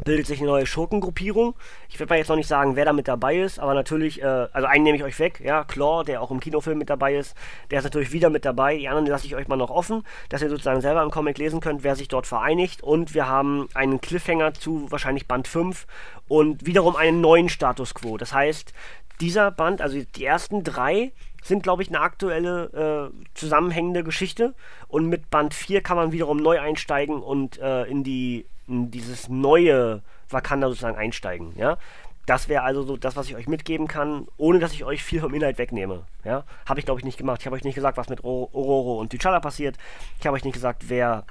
bildet 0.04 0.26
sich 0.26 0.38
eine 0.38 0.48
neue 0.48 0.66
Schurkengruppierung. 0.66 1.54
Ich 1.88 1.98
werde 1.98 2.12
mal 2.12 2.18
jetzt 2.18 2.28
noch 2.28 2.36
nicht 2.36 2.48
sagen, 2.48 2.76
wer 2.76 2.84
da 2.84 2.92
mit 2.92 3.08
dabei 3.08 3.38
ist, 3.38 3.58
aber 3.58 3.74
natürlich, 3.74 4.22
äh, 4.22 4.46
also 4.52 4.66
einen 4.66 4.84
nehme 4.84 4.96
ich 4.96 5.04
euch 5.04 5.18
weg, 5.18 5.40
ja, 5.44 5.64
Claw, 5.64 6.04
der 6.04 6.22
auch 6.22 6.30
im 6.30 6.40
Kinofilm 6.40 6.78
mit 6.78 6.90
dabei 6.90 7.16
ist, 7.16 7.34
der 7.70 7.78
ist 7.78 7.84
natürlich 7.84 8.12
wieder 8.12 8.30
mit 8.30 8.44
dabei. 8.44 8.76
Die 8.76 8.88
anderen 8.88 9.06
lasse 9.06 9.26
ich 9.26 9.34
euch 9.34 9.48
mal 9.48 9.56
noch 9.56 9.70
offen, 9.70 10.04
dass 10.28 10.42
ihr 10.42 10.50
sozusagen 10.50 10.80
selber 10.80 11.02
im 11.02 11.10
Comic 11.10 11.38
lesen 11.38 11.60
könnt, 11.60 11.82
wer 11.82 11.96
sich 11.96 12.08
dort 12.08 12.26
vereinigt. 12.26 12.82
Und 12.82 13.14
wir 13.14 13.28
haben 13.28 13.68
einen 13.74 14.00
Cliffhanger 14.00 14.54
zu 14.54 14.90
wahrscheinlich 14.90 15.26
Band 15.26 15.48
5 15.48 15.86
und 16.28 16.66
wiederum 16.66 16.96
einen 16.96 17.20
neuen 17.20 17.48
Status 17.48 17.94
Quo. 17.94 18.18
Das 18.18 18.32
heißt, 18.32 18.72
dieser 19.20 19.50
Band, 19.50 19.82
also 19.82 20.00
die 20.00 20.24
ersten 20.24 20.64
drei, 20.64 21.12
sind, 21.42 21.62
glaube 21.62 21.82
ich, 21.82 21.88
eine 21.88 22.00
aktuelle 22.00 23.10
äh, 23.12 23.28
zusammenhängende 23.34 24.04
Geschichte. 24.04 24.54
Und 24.88 25.06
mit 25.06 25.30
Band 25.30 25.54
4 25.54 25.82
kann 25.82 25.96
man 25.96 26.12
wiederum 26.12 26.36
neu 26.38 26.60
einsteigen 26.60 27.22
und 27.22 27.58
äh, 27.58 27.84
in, 27.84 28.04
die, 28.04 28.46
in 28.66 28.90
dieses 28.90 29.28
neue 29.28 30.02
Wakanda 30.28 30.68
sozusagen 30.68 30.96
einsteigen. 30.96 31.52
Ja? 31.56 31.78
Das 32.26 32.48
wäre 32.48 32.62
also 32.62 32.82
so 32.82 32.96
das, 32.96 33.16
was 33.16 33.28
ich 33.28 33.36
euch 33.36 33.48
mitgeben 33.48 33.88
kann, 33.88 34.26
ohne 34.36 34.58
dass 34.58 34.72
ich 34.72 34.84
euch 34.84 35.02
viel 35.02 35.20
vom 35.20 35.32
Inhalt 35.32 35.58
wegnehme. 35.58 36.04
Ja? 36.24 36.44
Habe 36.66 36.80
ich, 36.80 36.86
glaube 36.86 37.00
ich, 37.00 37.04
nicht 37.04 37.18
gemacht. 37.18 37.40
Ich 37.40 37.46
habe 37.46 37.56
euch 37.56 37.64
nicht 37.64 37.74
gesagt, 37.74 37.96
was 37.96 38.08
mit 38.08 38.24
Ororo 38.24 39.00
und 39.00 39.12
T'Challa 39.12 39.40
passiert. 39.40 39.76
Ich 40.20 40.26
habe 40.26 40.36
euch 40.36 40.44
nicht 40.44 40.54
gesagt, 40.54 40.84
wer 40.88 41.24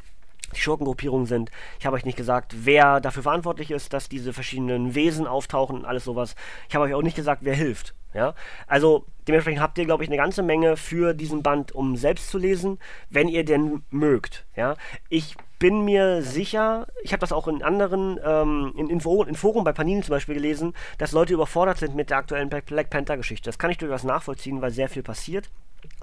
die 0.55 0.60
Schurkengruppierungen 0.60 1.25
sind. 1.25 1.51
Ich 1.79 1.86
habe 1.86 1.95
euch 1.95 2.05
nicht 2.05 2.17
gesagt, 2.17 2.55
wer 2.63 2.99
dafür 2.99 3.23
verantwortlich 3.23 3.71
ist, 3.71 3.93
dass 3.93 4.10
diese 4.10 4.33
verschiedenen 4.33 4.95
Wesen 4.95 5.27
auftauchen 5.27 5.77
und 5.77 5.86
alles 5.86 6.03
sowas. 6.03 6.36
Ich 6.69 6.75
habe 6.75 6.86
euch 6.86 6.93
auch 6.93 7.01
nicht 7.01 7.15
gesagt, 7.15 7.41
wer 7.43 7.55
hilft. 7.55 7.93
Ja? 8.13 8.33
Also 8.65 9.05
dementsprechend 9.27 9.62
habt 9.62 9.77
ihr, 9.77 9.86
glaube 9.86 10.03
ich, 10.03 10.10
eine 10.10 10.17
ganze 10.17 10.43
Menge 10.43 10.77
für 10.77 11.13
diesen 11.13 11.43
Band, 11.43 11.73
um 11.73 11.95
selbst 11.95 12.29
zu 12.29 12.38
lesen, 12.38 12.79
wenn 13.10 13.27
ihr 13.27 13.45
denn 13.45 13.83
mögt. 13.91 14.45
Ja? 14.55 14.75
Ich 15.10 15.36
bin 15.60 15.86
mir 15.86 16.21
sicher, 16.21 16.88
ich 17.03 17.13
habe 17.13 17.21
das 17.21 17.31
auch 17.31 17.47
in 17.47 17.63
anderen, 17.63 18.19
ähm, 18.23 18.73
in, 18.75 18.89
in, 18.89 18.99
in, 18.99 19.36
Foren 19.36 19.63
bei 19.63 19.73
Panini 19.73 20.01
zum 20.01 20.12
Beispiel 20.12 20.36
gelesen, 20.36 20.73
dass 20.97 21.12
Leute 21.12 21.33
überfordert 21.33 21.77
sind 21.77 21.95
mit 21.95 22.10
der 22.10 22.17
aktuellen 22.17 22.49
Black 22.49 22.89
Panther-Geschichte. 22.89 23.47
Das 23.47 23.57
kann 23.57 23.71
ich 23.71 23.77
durchaus 23.77 24.03
nachvollziehen, 24.03 24.62
weil 24.62 24.71
sehr 24.71 24.89
viel 24.89 25.03
passiert 25.03 25.49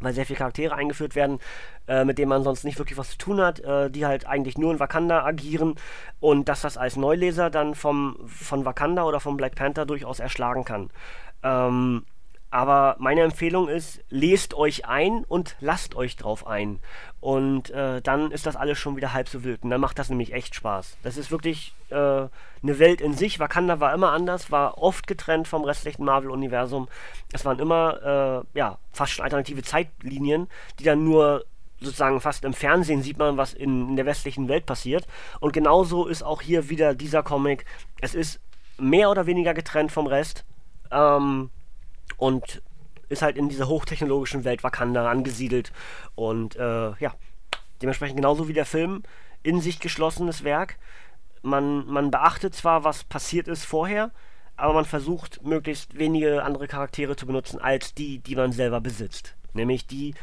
weil 0.01 0.13
sehr 0.13 0.27
viele 0.27 0.39
Charaktere 0.39 0.75
eingeführt 0.75 1.15
werden, 1.15 1.39
äh, 1.87 2.05
mit 2.05 2.19
denen 2.19 2.29
man 2.29 2.43
sonst 2.43 2.65
nicht 2.65 2.79
wirklich 2.79 2.99
was 2.99 3.11
zu 3.11 3.19
tun 3.19 3.41
hat, 3.41 3.61
äh, 3.61 3.91
die 3.91 4.07
halt 4.07 4.27
eigentlich 4.27 4.59
nur 4.59 4.73
in 4.73 4.81
Wakanda 4.81 5.25
agieren 5.25 5.75
und 6.21 6.49
dass 6.49 6.63
das 6.63 6.77
als 6.77 6.97
Neuleser 6.97 7.51
dann 7.51 7.75
vom, 7.75 8.17
von 8.27 8.65
Wakanda 8.65 9.05
oder 9.05 9.21
vom 9.21 9.37
Black 9.37 9.55
Panther 9.55 9.87
durchaus 9.87 10.21
erschlagen 10.21 10.65
kann. 10.65 10.91
Ähm, 11.43 12.05
aber 12.55 12.95
meine 13.01 13.23
Empfehlung 13.23 13.69
ist, 13.69 14.01
lest 14.11 14.55
euch 14.55 14.87
ein 14.87 15.25
und 15.25 15.57
lasst 15.59 15.97
euch 15.97 16.15
drauf 16.15 16.47
ein. 16.47 16.79
Und 17.19 17.71
äh, 17.71 18.01
dann 18.01 18.31
ist 18.31 18.47
das 18.47 18.55
alles 18.55 18.79
schon 18.79 18.95
wieder 18.95 19.13
halb 19.13 19.29
so 19.29 19.43
wild. 19.43 19.65
Und 19.65 19.71
dann 19.71 19.81
macht 19.81 19.99
das 19.99 20.09
nämlich 20.09 20.33
echt 20.33 20.55
Spaß. 20.55 20.97
Das 21.03 21.17
ist 21.17 21.33
wirklich 21.33 21.75
äh, 21.91 21.95
eine 21.97 22.31
Welt 22.63 23.01
in 23.01 23.13
sich. 23.15 23.41
Wakanda 23.41 23.81
war 23.81 23.93
immer 23.93 24.13
anders, 24.13 24.53
war 24.53 24.79
oft 24.79 25.09
getrennt 25.09 25.49
vom 25.49 25.65
restlichen 25.65 26.05
Marvel-Universum. 26.05 26.87
Es 27.33 27.45
waren 27.45 27.59
immer, 27.59 28.45
äh, 28.55 28.57
ja, 28.57 28.79
fast 28.93 29.15
schon 29.15 29.25
alternative 29.25 29.63
Zeitlinien, 29.65 30.47
die 30.79 30.85
dann 30.85 31.03
nur 31.03 31.47
sozusagen 31.81 32.21
fast 32.21 32.45
im 32.45 32.55
Fernsehen 32.55 33.03
sieht 33.03 33.19
man, 33.19 33.37
was 33.37 33.53
in, 33.53 33.89
in 33.89 33.97
der 33.97 34.07
westlichen 34.07 34.47
Welt 34.47 34.65
passiert. 34.65 35.09
Und 35.41 35.53
genauso 35.53 36.07
ist 36.07 36.23
auch 36.23 36.41
hier 36.41 36.69
wieder 36.69 36.95
dieser 36.95 37.25
Comic. 37.25 37.65
Es 38.01 38.15
ist 38.15 38.39
mehr 38.79 39.11
oder 39.11 39.27
weniger 39.27 39.55
getrennt 39.55 39.91
vom 39.91 40.07
Rest. 40.07 40.45
Ähm, 40.93 41.51
und 42.17 42.63
ist 43.09 43.23
halt 43.23 43.37
in 43.37 43.49
dieser 43.49 43.69
hochtechnologischen 43.69 44.45
Welt 44.45 44.65
Wakanda 44.65 45.09
angesiedelt. 45.11 45.73
Und 46.15 46.57
äh, 46.57 46.93
ja, 46.99 47.15
dementsprechend 47.83 48.17
genauso 48.17 48.49
wie 48.49 48.53
der 48.53 48.67
Film, 48.67 49.03
in 49.43 49.61
sich 49.61 49.79
geschlossenes 49.81 50.45
Werk. 50.45 50.79
Man, 51.43 51.87
man 51.87 52.11
beachtet 52.11 52.55
zwar, 52.55 52.85
was 52.85 53.05
passiert 53.05 53.49
ist 53.49 53.65
vorher, 53.65 54.11
aber 54.57 54.73
man 54.73 54.85
versucht, 54.85 55.45
möglichst 55.45 55.99
wenige 55.99 56.43
andere 56.43 56.67
Charaktere 56.67 57.17
zu 57.17 57.27
benutzen, 57.27 57.61
als 57.61 57.95
die, 57.95 58.19
die 58.19 58.37
man 58.37 58.53
selber 58.53 58.81
besitzt. 58.81 59.35
Nämlich 59.53 59.87
die, 59.87 60.15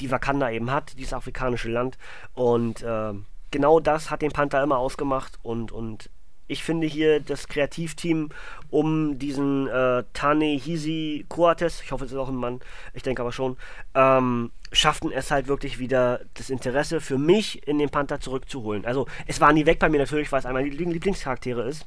die 0.00 0.10
Wakanda 0.10 0.50
eben 0.50 0.70
hat, 0.70 0.98
dieses 0.98 1.12
afrikanische 1.12 1.70
Land. 1.70 1.98
Und 2.34 2.82
äh, 2.82 3.12
genau 3.50 3.78
das 3.78 4.10
hat 4.10 4.22
den 4.22 4.32
Panther 4.32 4.62
immer 4.62 4.78
ausgemacht 4.78 5.38
und, 5.42 5.70
und 5.70 6.10
ich 6.46 6.62
finde 6.62 6.86
hier 6.86 7.20
das 7.20 7.48
Kreativteam 7.48 8.30
um 8.70 9.18
diesen 9.18 9.68
äh, 9.68 10.04
Tanehisi 10.12 11.26
Coates, 11.28 11.80
ich 11.82 11.92
hoffe, 11.92 12.04
es 12.04 12.12
ist 12.12 12.18
auch 12.18 12.28
ein 12.28 12.34
Mann, 12.34 12.60
ich 12.92 13.02
denke 13.02 13.22
aber 13.22 13.32
schon, 13.32 13.56
ähm, 13.94 14.50
schafften 14.72 15.12
es 15.12 15.30
halt 15.30 15.46
wirklich 15.46 15.78
wieder 15.78 16.20
das 16.34 16.50
Interesse 16.50 17.00
für 17.00 17.18
mich 17.18 17.66
in 17.66 17.78
den 17.78 17.90
Panther 17.90 18.20
zurückzuholen. 18.20 18.84
Also 18.84 19.06
es 19.26 19.40
war 19.40 19.52
nie 19.52 19.66
weg 19.66 19.78
bei 19.78 19.88
mir 19.88 19.98
natürlich, 19.98 20.32
weil 20.32 20.40
es 20.40 20.46
einer 20.46 20.54
meiner 20.54 20.68
Lieblingscharaktere 20.68 21.62
ist, 21.62 21.86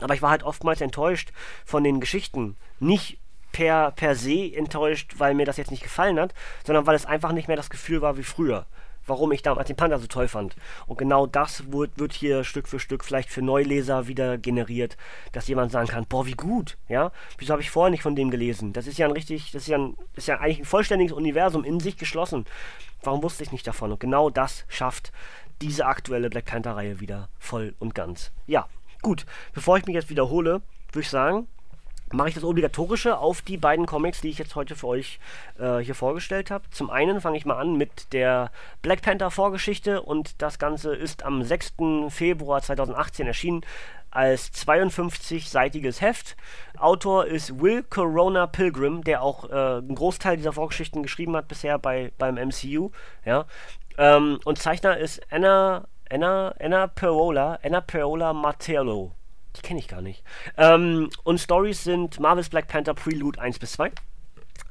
aber 0.00 0.14
ich 0.14 0.22
war 0.22 0.30
halt 0.30 0.42
oftmals 0.42 0.80
enttäuscht 0.80 1.32
von 1.64 1.84
den 1.84 2.00
Geschichten. 2.00 2.56
Nicht 2.80 3.18
per, 3.52 3.92
per 3.92 4.16
se 4.16 4.52
enttäuscht, 4.52 5.14
weil 5.18 5.34
mir 5.34 5.46
das 5.46 5.56
jetzt 5.56 5.70
nicht 5.70 5.82
gefallen 5.82 6.18
hat, 6.18 6.34
sondern 6.66 6.86
weil 6.86 6.96
es 6.96 7.06
einfach 7.06 7.32
nicht 7.32 7.46
mehr 7.46 7.56
das 7.56 7.70
Gefühl 7.70 8.02
war 8.02 8.16
wie 8.18 8.24
früher 8.24 8.66
warum 9.06 9.32
ich 9.32 9.42
damals 9.42 9.68
den 9.68 9.76
Panda 9.76 9.98
so 9.98 10.06
toll 10.06 10.28
fand. 10.28 10.56
Und 10.86 10.98
genau 10.98 11.26
das 11.26 11.70
wird, 11.72 11.98
wird 11.98 12.12
hier 12.12 12.44
Stück 12.44 12.68
für 12.68 12.78
Stück 12.78 13.04
vielleicht 13.04 13.30
für 13.30 13.42
Neuleser 13.42 14.06
wieder 14.06 14.38
generiert, 14.38 14.96
dass 15.32 15.48
jemand 15.48 15.72
sagen 15.72 15.88
kann, 15.88 16.06
boah, 16.06 16.26
wie 16.26 16.32
gut, 16.32 16.76
ja? 16.88 17.12
Wieso 17.38 17.52
habe 17.52 17.62
ich 17.62 17.70
vorher 17.70 17.90
nicht 17.90 18.02
von 18.02 18.16
dem 18.16 18.30
gelesen? 18.30 18.72
Das 18.72 18.86
ist 18.86 18.98
ja 18.98 19.06
ein 19.06 19.12
richtig, 19.12 19.52
das 19.52 19.62
ist 19.62 19.68
ja, 19.68 19.78
ein, 19.78 19.96
ist 20.14 20.28
ja 20.28 20.38
eigentlich 20.38 20.60
ein 20.60 20.64
vollständiges 20.64 21.12
Universum 21.12 21.64
in 21.64 21.80
sich 21.80 21.96
geschlossen. 21.96 22.44
Warum 23.02 23.22
wusste 23.22 23.42
ich 23.42 23.52
nicht 23.52 23.66
davon? 23.66 23.92
Und 23.92 24.00
genau 24.00 24.30
das 24.30 24.64
schafft 24.68 25.12
diese 25.60 25.86
aktuelle 25.86 26.30
Black 26.30 26.46
Panther-Reihe 26.46 27.00
wieder 27.00 27.28
voll 27.38 27.74
und 27.78 27.94
ganz. 27.94 28.32
Ja, 28.46 28.66
gut. 29.02 29.26
Bevor 29.52 29.76
ich 29.76 29.86
mich 29.86 29.94
jetzt 29.94 30.10
wiederhole, 30.10 30.62
würde 30.92 31.00
ich 31.00 31.10
sagen, 31.10 31.46
mache 32.14 32.28
ich 32.28 32.34
das 32.34 32.44
Obligatorische 32.44 33.18
auf 33.18 33.42
die 33.42 33.56
beiden 33.56 33.86
Comics, 33.86 34.20
die 34.20 34.28
ich 34.28 34.38
jetzt 34.38 34.54
heute 34.54 34.76
für 34.76 34.86
euch 34.86 35.18
äh, 35.58 35.78
hier 35.78 35.94
vorgestellt 35.94 36.50
habe. 36.50 36.64
Zum 36.70 36.90
einen 36.90 37.20
fange 37.20 37.36
ich 37.36 37.44
mal 37.44 37.58
an 37.58 37.76
mit 37.76 38.12
der 38.12 38.50
Black 38.82 39.02
Panther 39.02 39.30
Vorgeschichte 39.30 40.02
und 40.02 40.40
das 40.40 40.58
Ganze 40.58 40.94
ist 40.94 41.24
am 41.24 41.42
6. 41.42 41.74
Februar 42.08 42.62
2018 42.62 43.26
erschienen 43.26 43.62
als 44.10 44.52
52-seitiges 44.52 46.00
Heft. 46.00 46.36
Autor 46.78 47.26
ist 47.26 47.60
Will 47.60 47.82
Corona 47.82 48.46
Pilgrim, 48.46 49.02
der 49.02 49.22
auch 49.22 49.50
äh, 49.50 49.52
einen 49.52 49.96
Großteil 49.96 50.36
dieser 50.36 50.52
Vorgeschichten 50.52 51.02
geschrieben 51.02 51.34
hat 51.36 51.48
bisher 51.48 51.78
bei, 51.78 52.12
beim 52.16 52.36
MCU. 52.36 52.90
Ja. 53.24 53.46
Ähm, 53.98 54.38
und 54.44 54.58
Zeichner 54.58 54.96
ist 54.98 55.20
Anna, 55.30 55.86
Anna, 56.08 56.54
Anna 56.60 56.86
Perola, 56.86 57.58
Anna 57.62 57.80
Perola 57.80 58.32
Martello. 58.32 59.12
Die 59.56 59.62
kenne 59.62 59.78
ich 59.78 59.88
gar 59.88 60.02
nicht. 60.02 60.22
Ähm, 60.56 61.10
und 61.22 61.38
Stories 61.38 61.84
sind 61.84 62.18
Marvel's 62.20 62.48
Black 62.48 62.68
Panther 62.68 62.94
Prelude 62.94 63.40
1 63.40 63.58
bis 63.58 63.72
2. 63.72 63.92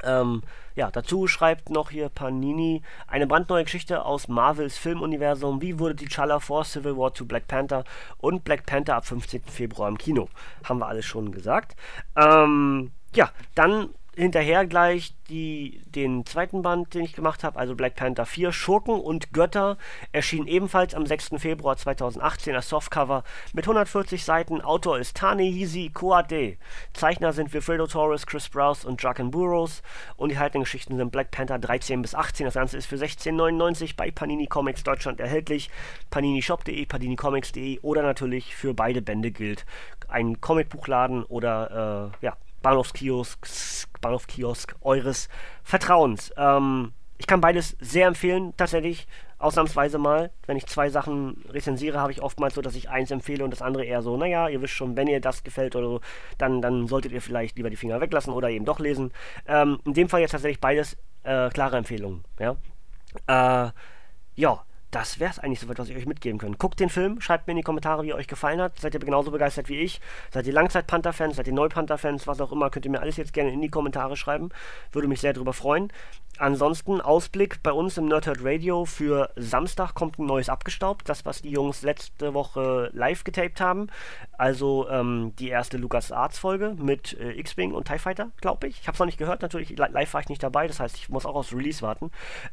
Ähm, 0.04 0.42
ja, 0.76 0.92
dazu 0.92 1.28
schreibt 1.28 1.70
noch 1.70 1.92
hier 1.92 2.10
Panini 2.10 2.82
eine 3.08 3.28
brandneue 3.28 3.64
Geschichte 3.64 4.06
aus 4.06 4.28
Marvels 4.28 4.78
Filmuniversum. 4.78 5.62
Wie 5.62 5.80
wurde 5.80 5.96
die 5.96 6.08
T'Challa 6.08 6.40
vor 6.40 6.66
Civil 6.66 6.98
War 6.98 7.14
zu 7.14 7.28
Black 7.28 7.48
Panther 7.48 7.84
und 8.18 8.44
Black 8.44 8.66
Panther 8.66 8.96
ab 8.96 9.06
15. 9.06 9.44
Februar 9.44 9.88
im 9.88 9.98
Kino? 9.98 10.30
Haben 10.64 10.80
wir 10.80 10.88
alles 10.88 11.06
schon 11.06 11.32
gesagt. 11.32 11.76
Ähm, 12.16 12.92
ja, 13.16 13.32
dann 13.56 13.90
hinterher 14.16 14.66
gleich 14.66 15.16
die, 15.30 15.82
den 15.86 16.26
zweiten 16.26 16.62
Band, 16.62 16.94
den 16.94 17.04
ich 17.04 17.14
gemacht 17.14 17.44
habe, 17.44 17.58
also 17.58 17.76
Black 17.76 17.96
Panther 17.96 18.26
4, 18.26 18.52
Schurken 18.52 19.00
und 19.00 19.34
Götter, 19.34 19.78
erschien 20.12 20.48
ebenfalls 20.48 20.94
am 20.94 21.06
6. 21.06 21.32
Februar 21.38 21.78
2018 21.78 22.56
als 22.56 22.70
Softcover 22.70 23.24
mit 23.54 23.66
140 23.66 24.24
Seiten. 24.24 24.62
Autor 24.62 25.00
ist 25.00 25.18
Tanehisi 25.18 25.92
Koade. 25.94 26.58
Zeichner 26.94 27.34
sind 27.34 27.54
Wilfredo 27.54 27.88
Torres, 27.88 28.28
Chris 28.28 28.46
Sprouse 28.46 28.86
und 28.86 29.02
Draken 29.02 29.32
Burrows. 29.32 29.82
Und 30.18 30.30
die 30.30 30.38
haltenden 30.38 30.64
Geschichten 30.64 30.98
sind 30.98 31.12
Black 31.12 31.32
Panther 31.32 31.58
13 31.58 32.02
bis 32.02 32.14
18. 32.14 32.46
Das 32.46 32.56
Ganze 32.56 32.78
ist 32.78 32.86
für 32.86 32.98
16,99 32.98 33.96
bei 33.96 34.12
Panini 34.12 34.48
Comics 34.48 34.84
Deutschland 34.84 35.20
erhältlich. 35.20 35.70
paninishop.de, 36.12 36.86
paninicomics.de 36.86 37.80
oder 37.82 38.04
natürlich 38.04 38.56
für 38.56 38.74
beide 38.74 39.02
Bände 39.02 39.32
gilt 39.32 39.66
ein 40.08 40.40
Comicbuchladen 40.42 41.24
oder 41.24 42.12
äh, 42.22 42.26
ja, 42.26 42.38
Bahnhofskiosk, 42.64 44.02
Bahnhofskiosk 44.02 44.76
eures 44.82 45.30
Vertrauens. 45.62 46.34
Ähm, 46.36 46.94
ich 47.20 47.28
kann 47.28 47.42
beides 47.42 47.78
sehr 47.80 48.08
empfehlen, 48.08 48.54
tatsächlich, 48.58 49.08
ausnahmsweise 49.38 49.98
mal. 49.98 50.32
Wenn 50.48 50.58
ich 50.58 50.66
zwei 50.66 50.90
Sachen 50.90 51.44
rezensiere, 51.50 52.00
habe 52.00 52.12
ich 52.12 52.22
oftmals 52.22 52.56
so, 52.56 52.62
dass 52.62 52.76
ich 52.76 52.90
eins 52.90 53.12
empfehle 53.12 53.44
und 53.44 53.52
das 53.52 53.62
andere 53.62 53.86
eher 53.86 54.02
so, 54.02 54.18
naja, 54.18 54.50
ihr 54.50 54.62
wisst 54.62 54.74
schon, 54.74 54.98
wenn 54.98 55.08
ihr 55.08 55.22
das 55.22 55.44
gefällt 55.44 55.76
oder 55.76 55.88
so, 55.88 56.02
dann, 56.38 56.62
dann 56.62 56.88
solltet 56.88 57.12
ihr 57.12 57.22
vielleicht 57.22 57.58
lieber 57.58 57.70
die 57.70 57.76
Finger 57.76 58.02
weglassen 58.02 58.34
oder 58.34 58.50
eben 58.50 58.66
doch 58.66 58.80
lesen. 58.80 59.12
Ähm, 59.46 59.80
in 59.86 59.94
dem 59.94 60.10
Fall 60.10 60.22
jetzt 60.22 60.32
tatsächlich 60.32 60.60
beides 60.60 60.98
äh, 61.24 61.50
klare 61.50 61.78
Empfehlungen, 61.78 62.24
ja. 62.40 62.56
Äh, 63.28 63.72
ja, 64.36 64.66
das 64.94 65.20
wäre 65.20 65.32
es 65.32 65.40
eigentlich 65.40 65.60
soweit, 65.60 65.80
was 65.80 65.90
ich 65.90 65.98
euch 65.98 66.06
mitgeben 66.06 66.40
kann. 66.40 66.58
Guckt 66.58 66.80
den 66.80 66.90
Film, 66.90 67.20
schreibt 67.20 67.48
mir 67.48 67.52
in 67.52 67.58
die 67.58 67.64
Kommentare, 67.64 68.04
wie 68.04 68.14
euch 68.14 68.28
gefallen 68.28 68.62
hat. 68.62 68.80
Seid 68.80 68.94
ihr 68.94 69.00
genauso 69.00 69.32
begeistert 69.32 69.68
wie 69.68 69.80
ich? 69.80 70.00
Seid 70.32 70.46
ihr 70.46 70.54
Langzeit-Panther-Fans? 70.54 71.36
Seid 71.36 71.48
ihr 71.48 71.54
Neu-Panther-Fans? 71.54 72.28
Was 72.28 72.40
auch 72.40 72.52
immer, 72.52 72.70
könnt 72.70 72.86
ihr 72.86 72.92
mir 72.92 73.02
alles 73.02 73.18
jetzt 73.18 73.34
gerne 73.34 73.52
in 73.52 73.62
die 73.62 73.70
Kommentare 73.70 74.16
schreiben. 74.16 74.50
Würde 74.92 75.08
mich 75.08 75.22
sehr 75.22 75.34
darüber 75.34 75.54
freuen. 75.54 75.92
Ansonsten 76.40 77.00
Ausblick 77.00 77.62
bei 77.62 77.72
uns 77.72 77.98
im 77.98 78.06
Nerdhurt 78.06 78.40
Radio 78.42 78.86
für 78.86 79.30
Samstag 79.36 79.94
kommt 79.94 80.18
ein 80.18 80.26
neues 80.26 80.50
abgestaubt. 80.50 81.08
Das, 81.08 81.26
was 81.26 81.44
die 81.44 81.52
Jungs 81.52 81.84
letzte 81.84 82.34
Woche 82.34 82.90
live 82.94 83.24
getaped 83.24 83.62
haben. 83.62 83.88
Also 84.38 84.90
ähm, 84.90 85.34
die 85.38 85.50
erste 85.50 85.78
Lucas 85.78 86.12
Arts 86.12 86.40
Folge 86.40 86.76
mit 86.78 87.18
äh, 87.20 87.34
X-Wing 87.34 87.74
und 87.74 87.88
TIE 87.88 88.00
Fighter, 88.00 88.32
glaube 88.42 88.68
ich. 88.68 88.80
Ich 88.80 88.88
habe 88.88 88.96
es 88.96 89.00
noch 89.00 89.06
nicht 89.06 89.20
gehört, 89.20 89.44
natürlich. 89.44 89.78
Live 89.78 90.14
war 90.14 90.22
ich 90.22 90.30
nicht 90.30 90.42
dabei, 90.42 90.68
das 90.68 90.80
heißt, 90.80 90.98
ich 90.98 91.10
muss 91.10 91.26
auch 91.26 91.36
aufs 91.36 91.54
Release 91.54 91.82
warten. 91.84 92.10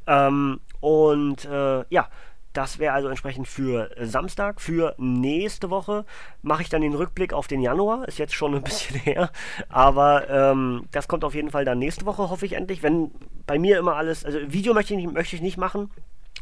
Ähm, 0.07 0.61
und 0.81 1.47
äh, 1.47 1.85
ja, 1.89 2.09
das 2.53 2.79
wäre 2.79 2.95
also 2.95 3.09
entsprechend 3.09 3.47
für 3.49 3.91
Samstag. 4.01 4.61
Für 4.61 4.95
nächste 4.99 5.71
Woche 5.71 6.05
mache 6.43 6.63
ich 6.63 6.69
dann 6.69 6.83
den 6.83 6.95
Rückblick 6.95 7.33
auf 7.33 7.47
den 7.47 7.61
Januar. 7.61 8.09
Ist 8.09 8.19
jetzt 8.19 8.35
schon 8.35 8.55
ein 8.55 8.63
bisschen 8.63 8.97
her. 9.01 9.31
Aber 9.69 10.29
ähm, 10.29 10.87
das 10.91 11.09
kommt 11.09 11.25
auf 11.25 11.35
jeden 11.35 11.51
Fall 11.51 11.65
dann 11.65 11.79
nächste 11.79 12.07
Woche, 12.07 12.29
hoffe 12.31 12.47
ich 12.47 12.55
endlich. 12.55 12.83
Wenn 12.83 13.11
bei 13.47 13.59
mir 13.59 13.79
immer 13.79 13.97
alles, 13.97 14.25
also 14.25 14.39
Video 14.47 14.75
möchte 14.75 14.95
ich 14.95 15.01
nicht, 15.01 15.13
möchte 15.13 15.37
ich 15.37 15.43
nicht 15.43 15.57
machen 15.57 15.91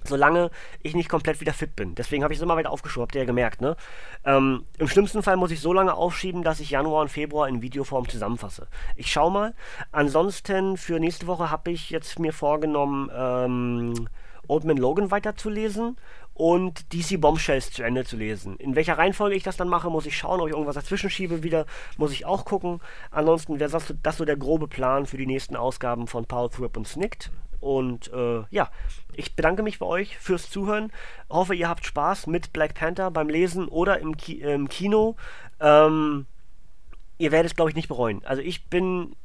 solange 0.05 0.51
ich 0.83 0.95
nicht 0.95 1.09
komplett 1.09 1.41
wieder 1.41 1.53
fit 1.53 1.75
bin. 1.77 1.95
Deswegen 1.95 2.23
habe 2.23 2.33
ich 2.33 2.39
es 2.39 2.43
immer 2.43 2.57
weiter 2.57 2.71
aufgeschoben, 2.71 3.03
habt 3.03 3.15
ihr 3.15 3.23
ja 3.23 3.27
gemerkt, 3.27 3.61
ne? 3.61 3.77
Ähm, 4.25 4.65
Im 4.79 4.89
schlimmsten 4.89 5.23
Fall 5.23 5.37
muss 5.37 5.51
ich 5.51 5.61
so 5.61 5.73
lange 5.73 5.95
aufschieben, 5.95 6.43
dass 6.43 6.61
ich 6.61 6.71
Januar 6.71 7.03
und 7.03 7.09
Februar 7.09 7.49
in 7.49 7.63
Videoform 7.63 8.09
zusammenfasse. 8.09 8.69
Ich 8.97 9.11
schau 9.11 9.31
mal. 9.31 9.55
Ansonsten 9.91 10.77
für 10.77 11.01
nächste 11.01 11.27
Woche 11.27 11.51
habe 11.51 11.71
ich 11.71 11.91
jetzt 11.91 12.19
mir 12.19 12.33
vorgenommen, 12.33 13.11
ähm, 13.15 14.09
Old 14.49 14.65
Man 14.65 14.77
Logan 14.77 15.11
weiterzulesen 15.11 15.97
und 16.35 16.93
DC 16.93 17.21
Bombshells 17.21 17.73
zu 17.73 17.83
Ende 17.83 18.05
zu 18.05 18.17
lesen. 18.17 18.57
In 18.57 18.77
welcher 18.77 18.99
Reihenfolge 18.99 19.37
ich 19.37 19.43
das 19.43 19.57
dann 19.57 19.69
mache, 19.69 19.91
muss 19.91 20.07
ich 20.07 20.17
schauen, 20.17 20.41
ob 20.41 20.47
ich 20.49 20.53
irgendwas 20.53 20.77
dazwischen 20.77 21.11
schiebe 21.11 21.43
wieder, 21.43 21.67
muss 21.97 22.13
ich 22.13 22.27
auch 22.27 22.45
gucken. 22.45 22.81
Ansonsten 23.11 23.61
wäre 23.61 23.71
das, 23.71 23.95
das 24.03 24.17
so 24.17 24.25
der 24.25 24.37
grobe 24.37 24.69
Plan 24.69 25.07
für 25.07 25.17
die 25.17 25.27
nächsten 25.27 25.57
Ausgaben 25.57 26.07
von 26.07 26.27
Power 26.27 26.51
Thrip 26.51 26.77
und 26.77 26.87
Snicked. 26.87 27.31
Und 27.61 28.13
äh, 28.13 28.45
ja, 28.51 28.71
ich 29.15 29.35
bedanke 29.35 29.63
mich 29.63 29.81
bei 29.81 29.87
euch 29.87 30.17
fürs 30.19 30.49
Zuhören. 30.49 30.93
Hoffe, 31.29 31.55
ihr 31.55 31.69
habt 31.69 31.85
Spaß 31.85 32.29
mit 32.29 32.53
Black 32.53 32.75
Panther 32.75 33.11
beim 33.11 33.29
Lesen 33.29 33.67
oder 33.67 33.99
im, 33.99 34.17
Ki 34.17 34.35
im 34.35 34.69
Kino. 34.69 35.17
Ähm, 35.61 36.27
ihr 37.19 37.33
werdet 37.33 37.51
es, 37.51 37.57
glaube 37.57 37.71
ich, 37.71 37.77
nicht 37.77 37.89
bereuen. 37.89 38.23
Also 38.25 38.43
ich 38.43 38.67
bin 38.67 39.17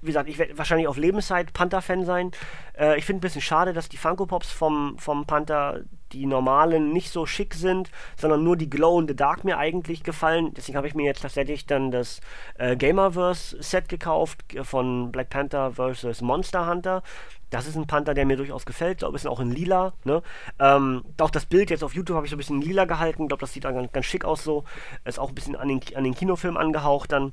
wie 0.00 0.06
gesagt, 0.06 0.28
ich 0.28 0.38
werde 0.38 0.56
wahrscheinlich 0.58 0.88
auf 0.88 0.96
Lebenszeit 0.96 1.52
Panther-Fan 1.52 2.04
sein. 2.04 2.30
Äh, 2.78 2.98
ich 2.98 3.04
finde 3.04 3.18
ein 3.18 3.22
bisschen 3.22 3.42
schade, 3.42 3.72
dass 3.72 3.88
die 3.88 3.96
Funko 3.96 4.26
Pops 4.26 4.50
vom, 4.50 4.98
vom 4.98 5.26
Panther, 5.26 5.80
die 6.12 6.26
normalen, 6.26 6.92
nicht 6.92 7.10
so 7.10 7.26
schick 7.26 7.54
sind, 7.54 7.90
sondern 8.16 8.44
nur 8.44 8.56
die 8.56 8.70
Glow 8.70 9.00
in 9.00 9.08
the 9.08 9.16
Dark 9.16 9.44
mir 9.44 9.58
eigentlich 9.58 10.02
gefallen. 10.02 10.54
Deswegen 10.54 10.76
habe 10.76 10.86
ich 10.86 10.94
mir 10.94 11.04
jetzt 11.04 11.22
tatsächlich 11.22 11.66
dann 11.66 11.90
das 11.90 12.20
äh, 12.58 12.76
Gamerverse-Set 12.76 13.88
gekauft 13.88 14.54
äh, 14.54 14.64
von 14.64 15.10
Black 15.10 15.30
Panther 15.30 15.72
vs. 15.72 16.20
Monster 16.20 16.68
Hunter. 16.68 17.02
Das 17.50 17.66
ist 17.66 17.76
ein 17.76 17.86
Panther, 17.86 18.14
der 18.14 18.26
mir 18.26 18.36
durchaus 18.36 18.66
gefällt, 18.66 19.00
so 19.00 19.06
ein 19.06 19.12
bisschen 19.12 19.30
auch 19.30 19.40
in 19.40 19.52
lila. 19.52 19.92
Ne? 20.04 20.22
Ähm, 20.58 21.04
auch 21.20 21.30
das 21.30 21.46
Bild 21.46 21.70
jetzt 21.70 21.84
auf 21.84 21.94
YouTube 21.94 22.16
habe 22.16 22.26
ich 22.26 22.30
so 22.30 22.36
ein 22.36 22.38
bisschen 22.38 22.60
lila 22.60 22.86
gehalten. 22.86 23.22
Ich 23.22 23.28
glaube, 23.28 23.40
das 23.40 23.52
sieht 23.52 23.64
dann 23.64 23.74
ganz, 23.74 23.92
ganz 23.92 24.06
schick 24.06 24.24
aus 24.24 24.42
so. 24.42 24.64
Ist 25.04 25.18
auch 25.18 25.28
ein 25.28 25.34
bisschen 25.34 25.54
an 25.56 25.68
den, 25.68 25.80
an 25.94 26.04
den 26.04 26.14
Kinofilm 26.14 26.56
angehaucht 26.56 27.12
dann. 27.12 27.32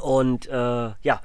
Und 0.00 0.46
äh, 0.48 0.90
ja, 1.02 1.20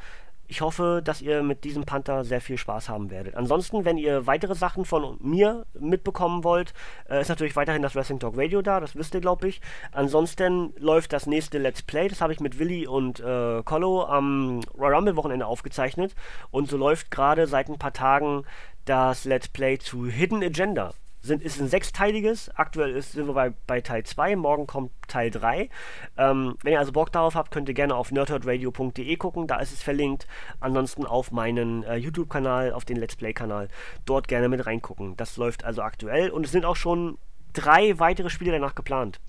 ich 0.54 0.62
hoffe, 0.62 1.02
dass 1.04 1.20
ihr 1.20 1.42
mit 1.42 1.63
diesem 1.63 1.84
Panther 1.84 2.24
sehr 2.24 2.39
viel 2.39 2.60
Spaß 2.60 2.88
haben 2.88 3.10
werdet. 3.10 3.34
Ansonsten, 3.34 3.86
wenn 3.86 3.98
ihr 3.98 4.28
weitere 4.28 4.54
Sachen 4.54 4.86
von 4.86 5.18
mir 5.20 5.66
mitbekommen 5.74 6.44
wollt, 6.44 6.76
äh, 7.10 7.20
ist 7.22 7.30
natürlich 7.30 7.56
weiterhin 7.56 7.82
das 7.82 7.96
Wrestling 7.96 8.20
Talk 8.20 8.38
Radio 8.38 8.62
da, 8.62 8.80
das 8.80 8.96
wisst 8.96 9.16
ihr, 9.16 9.20
glaube 9.22 9.48
ich. 9.48 9.62
Ansonsten 9.94 10.72
läuft 10.78 11.12
das 11.12 11.26
nächste 11.26 11.58
Let's 11.58 11.82
Play, 11.82 12.08
das 12.08 12.22
habe 12.22 12.34
ich 12.34 12.39
mit 12.39 12.60
Willi 12.60 12.86
und 12.86 13.20
äh, 13.20 13.63
Colo 13.63 14.06
am 14.06 14.60
Royal 14.78 14.94
Rumble 14.94 15.16
Wochenende 15.16 15.48
aufgezeichnet. 15.48 16.13
Und 16.52 16.70
so 16.70 16.78
läuft 16.78 17.10
gerade 17.10 17.48
seit 17.48 17.68
ein 17.68 17.80
paar 17.80 17.94
Tagen 17.94 18.44
das 18.86 19.26
Let's 19.26 19.48
Play 19.48 19.80
zu 19.80 20.06
Hidden 20.06 20.44
Agenda 20.44 20.94
sind, 21.23 21.41
ist 21.41 21.59
ein 21.59 21.67
sechsteiliges. 21.67 22.51
Aktuell 22.55 22.91
ist, 22.91 23.13
sind 23.13 23.27
wir 23.27 23.33
bei, 23.33 23.53
bei 23.65 23.81
Teil 23.81 24.03
2, 24.03 24.36
morgen 24.36 24.67
kommt 24.67 24.91
Teil 25.07 25.31
3. 25.31 25.69
Ähm, 26.17 26.55
wenn 26.62 26.73
ihr 26.73 26.79
also 26.79 26.91
Bock 26.91 27.12
darauf 27.12 27.36
habt, 27.36 27.49
könnt 27.49 27.69
ihr 27.69 27.73
gerne 27.73 27.95
auf 27.95 28.12
nerdherdradio.de 28.12 29.15
gucken, 29.15 29.47
da 29.47 29.59
ist 29.59 29.71
es 29.71 29.81
verlinkt. 29.81 30.27
Ansonsten 30.59 31.05
auf 31.05 31.31
meinen 31.31 31.83
äh, 31.83 31.95
YouTube-Kanal, 31.95 32.73
auf 32.73 32.86
den 32.86 32.97
Let's 32.97 33.15
Play-Kanal, 33.15 33.69
dort 34.05 34.27
gerne 34.27 34.49
mit 34.49 34.65
reingucken. 34.65 35.15
Das 35.17 35.38
läuft 35.38 35.63
also 35.63 35.81
aktuell 35.81 36.29
und 36.29 36.45
es 36.45 36.51
sind 36.51 36.65
auch 36.65 36.75
schon 36.75 37.17
drei 37.53 37.97
weitere 37.99 38.29
Spiele 38.29 38.51
danach 38.51 38.75
geplant. 38.75 39.19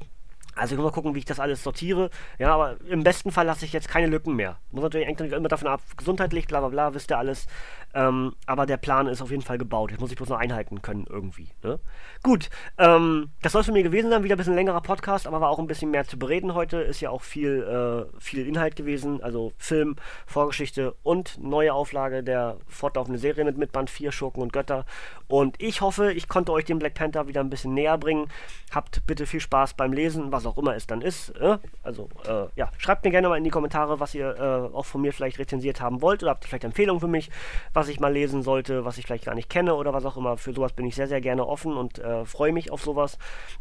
Also 0.56 0.74
ich 0.74 0.78
muss 0.78 0.90
mal 0.90 0.94
gucken, 0.94 1.14
wie 1.14 1.20
ich 1.20 1.24
das 1.24 1.40
alles 1.40 1.62
sortiere. 1.62 2.10
Ja, 2.38 2.54
aber 2.54 2.76
im 2.88 3.02
besten 3.02 3.30
Fall 3.30 3.46
lasse 3.46 3.64
ich 3.64 3.72
jetzt 3.72 3.88
keine 3.88 4.06
Lücken 4.06 4.36
mehr. 4.36 4.58
Muss 4.70 4.82
natürlich 4.82 5.06
eigentlich 5.08 5.32
immer 5.32 5.48
davon 5.48 5.68
ab, 5.68 5.80
gesundheitlich, 5.96 6.46
bla 6.46 6.60
bla 6.60 6.68
bla, 6.68 6.94
wisst 6.94 7.10
ihr 7.10 7.18
alles. 7.18 7.46
Ähm, 7.94 8.34
aber 8.46 8.66
der 8.66 8.76
Plan 8.76 9.06
ist 9.06 9.22
auf 9.22 9.30
jeden 9.30 9.42
Fall 9.42 9.56
gebaut. 9.56 9.92
Jetzt 9.92 10.00
muss 10.00 10.10
ich 10.10 10.16
bloß 10.16 10.28
noch 10.28 10.38
einhalten 10.38 10.82
können 10.82 11.06
irgendwie. 11.08 11.50
Ne? 11.62 11.78
Gut, 12.24 12.50
ähm, 12.76 13.30
das 13.40 13.52
soll 13.52 13.60
es 13.60 13.66
von 13.66 13.74
mir 13.74 13.84
gewesen 13.84 14.10
sein. 14.10 14.24
Wieder 14.24 14.34
ein 14.34 14.38
bisschen 14.38 14.56
längerer 14.56 14.80
Podcast, 14.80 15.28
aber 15.28 15.40
war 15.40 15.50
auch 15.50 15.60
ein 15.60 15.68
bisschen 15.68 15.92
mehr 15.92 16.04
zu 16.04 16.18
bereden 16.18 16.54
heute. 16.54 16.78
Ist 16.78 17.00
ja 17.00 17.10
auch 17.10 17.22
viel, 17.22 17.62
äh, 17.62 18.20
viel 18.20 18.46
Inhalt 18.46 18.74
gewesen. 18.74 19.22
Also 19.22 19.52
Film, 19.58 19.94
Vorgeschichte 20.26 20.94
und 21.04 21.38
neue 21.40 21.72
Auflage 21.72 22.24
der 22.24 22.56
fortlaufenden 22.66 23.20
Serie 23.20 23.44
mit, 23.44 23.58
mit 23.58 23.70
Band 23.70 23.90
4, 23.90 24.10
Schurken 24.10 24.42
und 24.42 24.52
Götter. 24.52 24.86
Und 25.28 25.60
ich 25.62 25.80
hoffe, 25.80 26.12
ich 26.12 26.28
konnte 26.28 26.52
euch 26.52 26.64
den 26.64 26.80
Black 26.80 26.94
Panther 26.94 27.28
wieder 27.28 27.40
ein 27.40 27.50
bisschen 27.50 27.74
näher 27.74 27.96
bringen. 27.96 28.28
Habt 28.72 29.06
bitte 29.06 29.26
viel 29.26 29.40
Spaß 29.40 29.74
beim 29.74 29.92
Lesen, 29.92 30.32
was 30.32 30.43
auch 30.46 30.58
immer 30.58 30.74
es 30.74 30.86
dann 30.86 31.02
ist. 31.02 31.30
Äh? 31.40 31.58
Also, 31.82 32.08
äh, 32.26 32.46
ja, 32.56 32.70
schreibt 32.78 33.04
mir 33.04 33.10
gerne 33.10 33.28
mal 33.28 33.36
in 33.36 33.44
die 33.44 33.50
Kommentare, 33.50 34.00
was 34.00 34.14
ihr 34.14 34.36
äh, 34.36 34.76
auch 34.76 34.86
von 34.86 35.00
mir 35.00 35.12
vielleicht 35.12 35.38
rezensiert 35.38 35.80
haben 35.80 36.02
wollt 36.02 36.22
oder 36.22 36.30
habt 36.30 36.44
ihr 36.44 36.48
vielleicht 36.48 36.64
Empfehlungen 36.64 37.00
für 37.00 37.08
mich, 37.08 37.30
was 37.72 37.88
ich 37.88 38.00
mal 38.00 38.12
lesen 38.12 38.42
sollte, 38.42 38.84
was 38.84 38.98
ich 38.98 39.06
vielleicht 39.06 39.24
gar 39.24 39.34
nicht 39.34 39.50
kenne 39.50 39.74
oder 39.74 39.92
was 39.92 40.04
auch 40.04 40.16
immer. 40.16 40.36
Für 40.36 40.52
sowas 40.52 40.72
bin 40.72 40.86
ich 40.86 40.94
sehr, 40.94 41.08
sehr 41.08 41.20
gerne 41.20 41.46
offen 41.46 41.76
und 41.76 41.98
äh, 41.98 42.24
freue 42.24 42.52
mich 42.52 42.70
auf 42.70 42.82
sowas. 42.82 43.18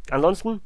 Ansonsten 0.10 0.62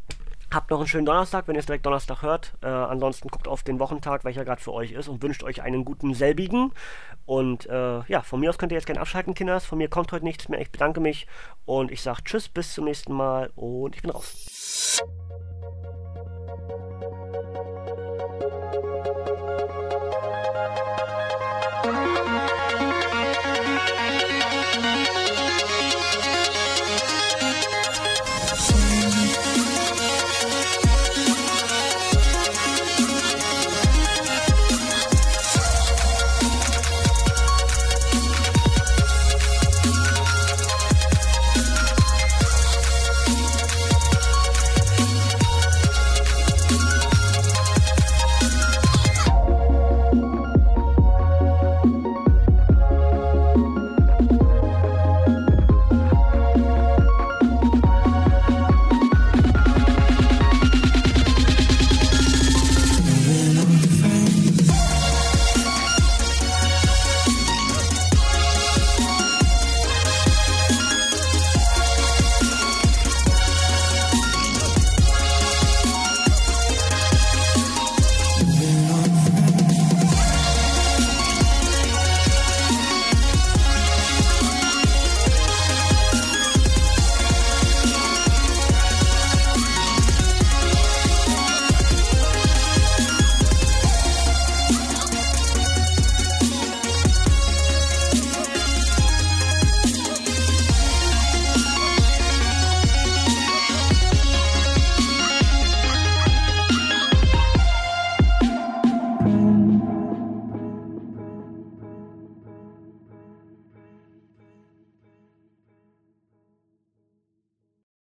Habt 0.49 0.71
noch 0.71 0.77
einen 0.79 0.87
schönen 0.87 1.05
Donnerstag, 1.05 1.47
wenn 1.47 1.55
ihr 1.55 1.59
es 1.59 1.65
direkt 1.65 1.85
Donnerstag 1.85 2.21
hört. 2.21 2.53
Äh, 2.61 2.67
ansonsten 2.67 3.27
guckt 3.27 3.49
auf 3.49 3.63
den 3.63 3.79
Wochentag, 3.79 4.23
welcher 4.23 4.45
gerade 4.45 4.61
für 4.61 4.71
euch 4.71 4.93
ist 4.93 5.09
und 5.09 5.21
wünscht 5.21 5.43
euch 5.43 5.61
einen 5.61 5.83
guten 5.83 6.13
selbigen. 6.13 6.71
Und 7.25 7.65
äh, 7.65 7.99
ja, 8.07 8.21
von 8.21 8.39
mir 8.39 8.49
aus 8.49 8.57
könnt 8.57 8.71
ihr 8.71 8.77
jetzt 8.77 8.85
gerne 8.85 9.01
abschalten, 9.01 9.33
Kinders. 9.33 9.65
Von 9.65 9.77
mir 9.77 9.89
kommt 9.89 10.13
heute 10.13 10.23
nichts 10.23 10.47
mehr. 10.47 10.61
Ich 10.61 10.71
bedanke 10.71 11.01
mich 11.01 11.27
und 11.65 11.91
ich 11.91 12.01
sage 12.01 12.23
Tschüss, 12.23 12.47
bis 12.47 12.73
zum 12.73 12.85
nächsten 12.85 13.13
Mal 13.13 13.51
und 13.55 13.95
ich 13.97 14.01
bin 14.01 14.11
raus. 14.11 15.01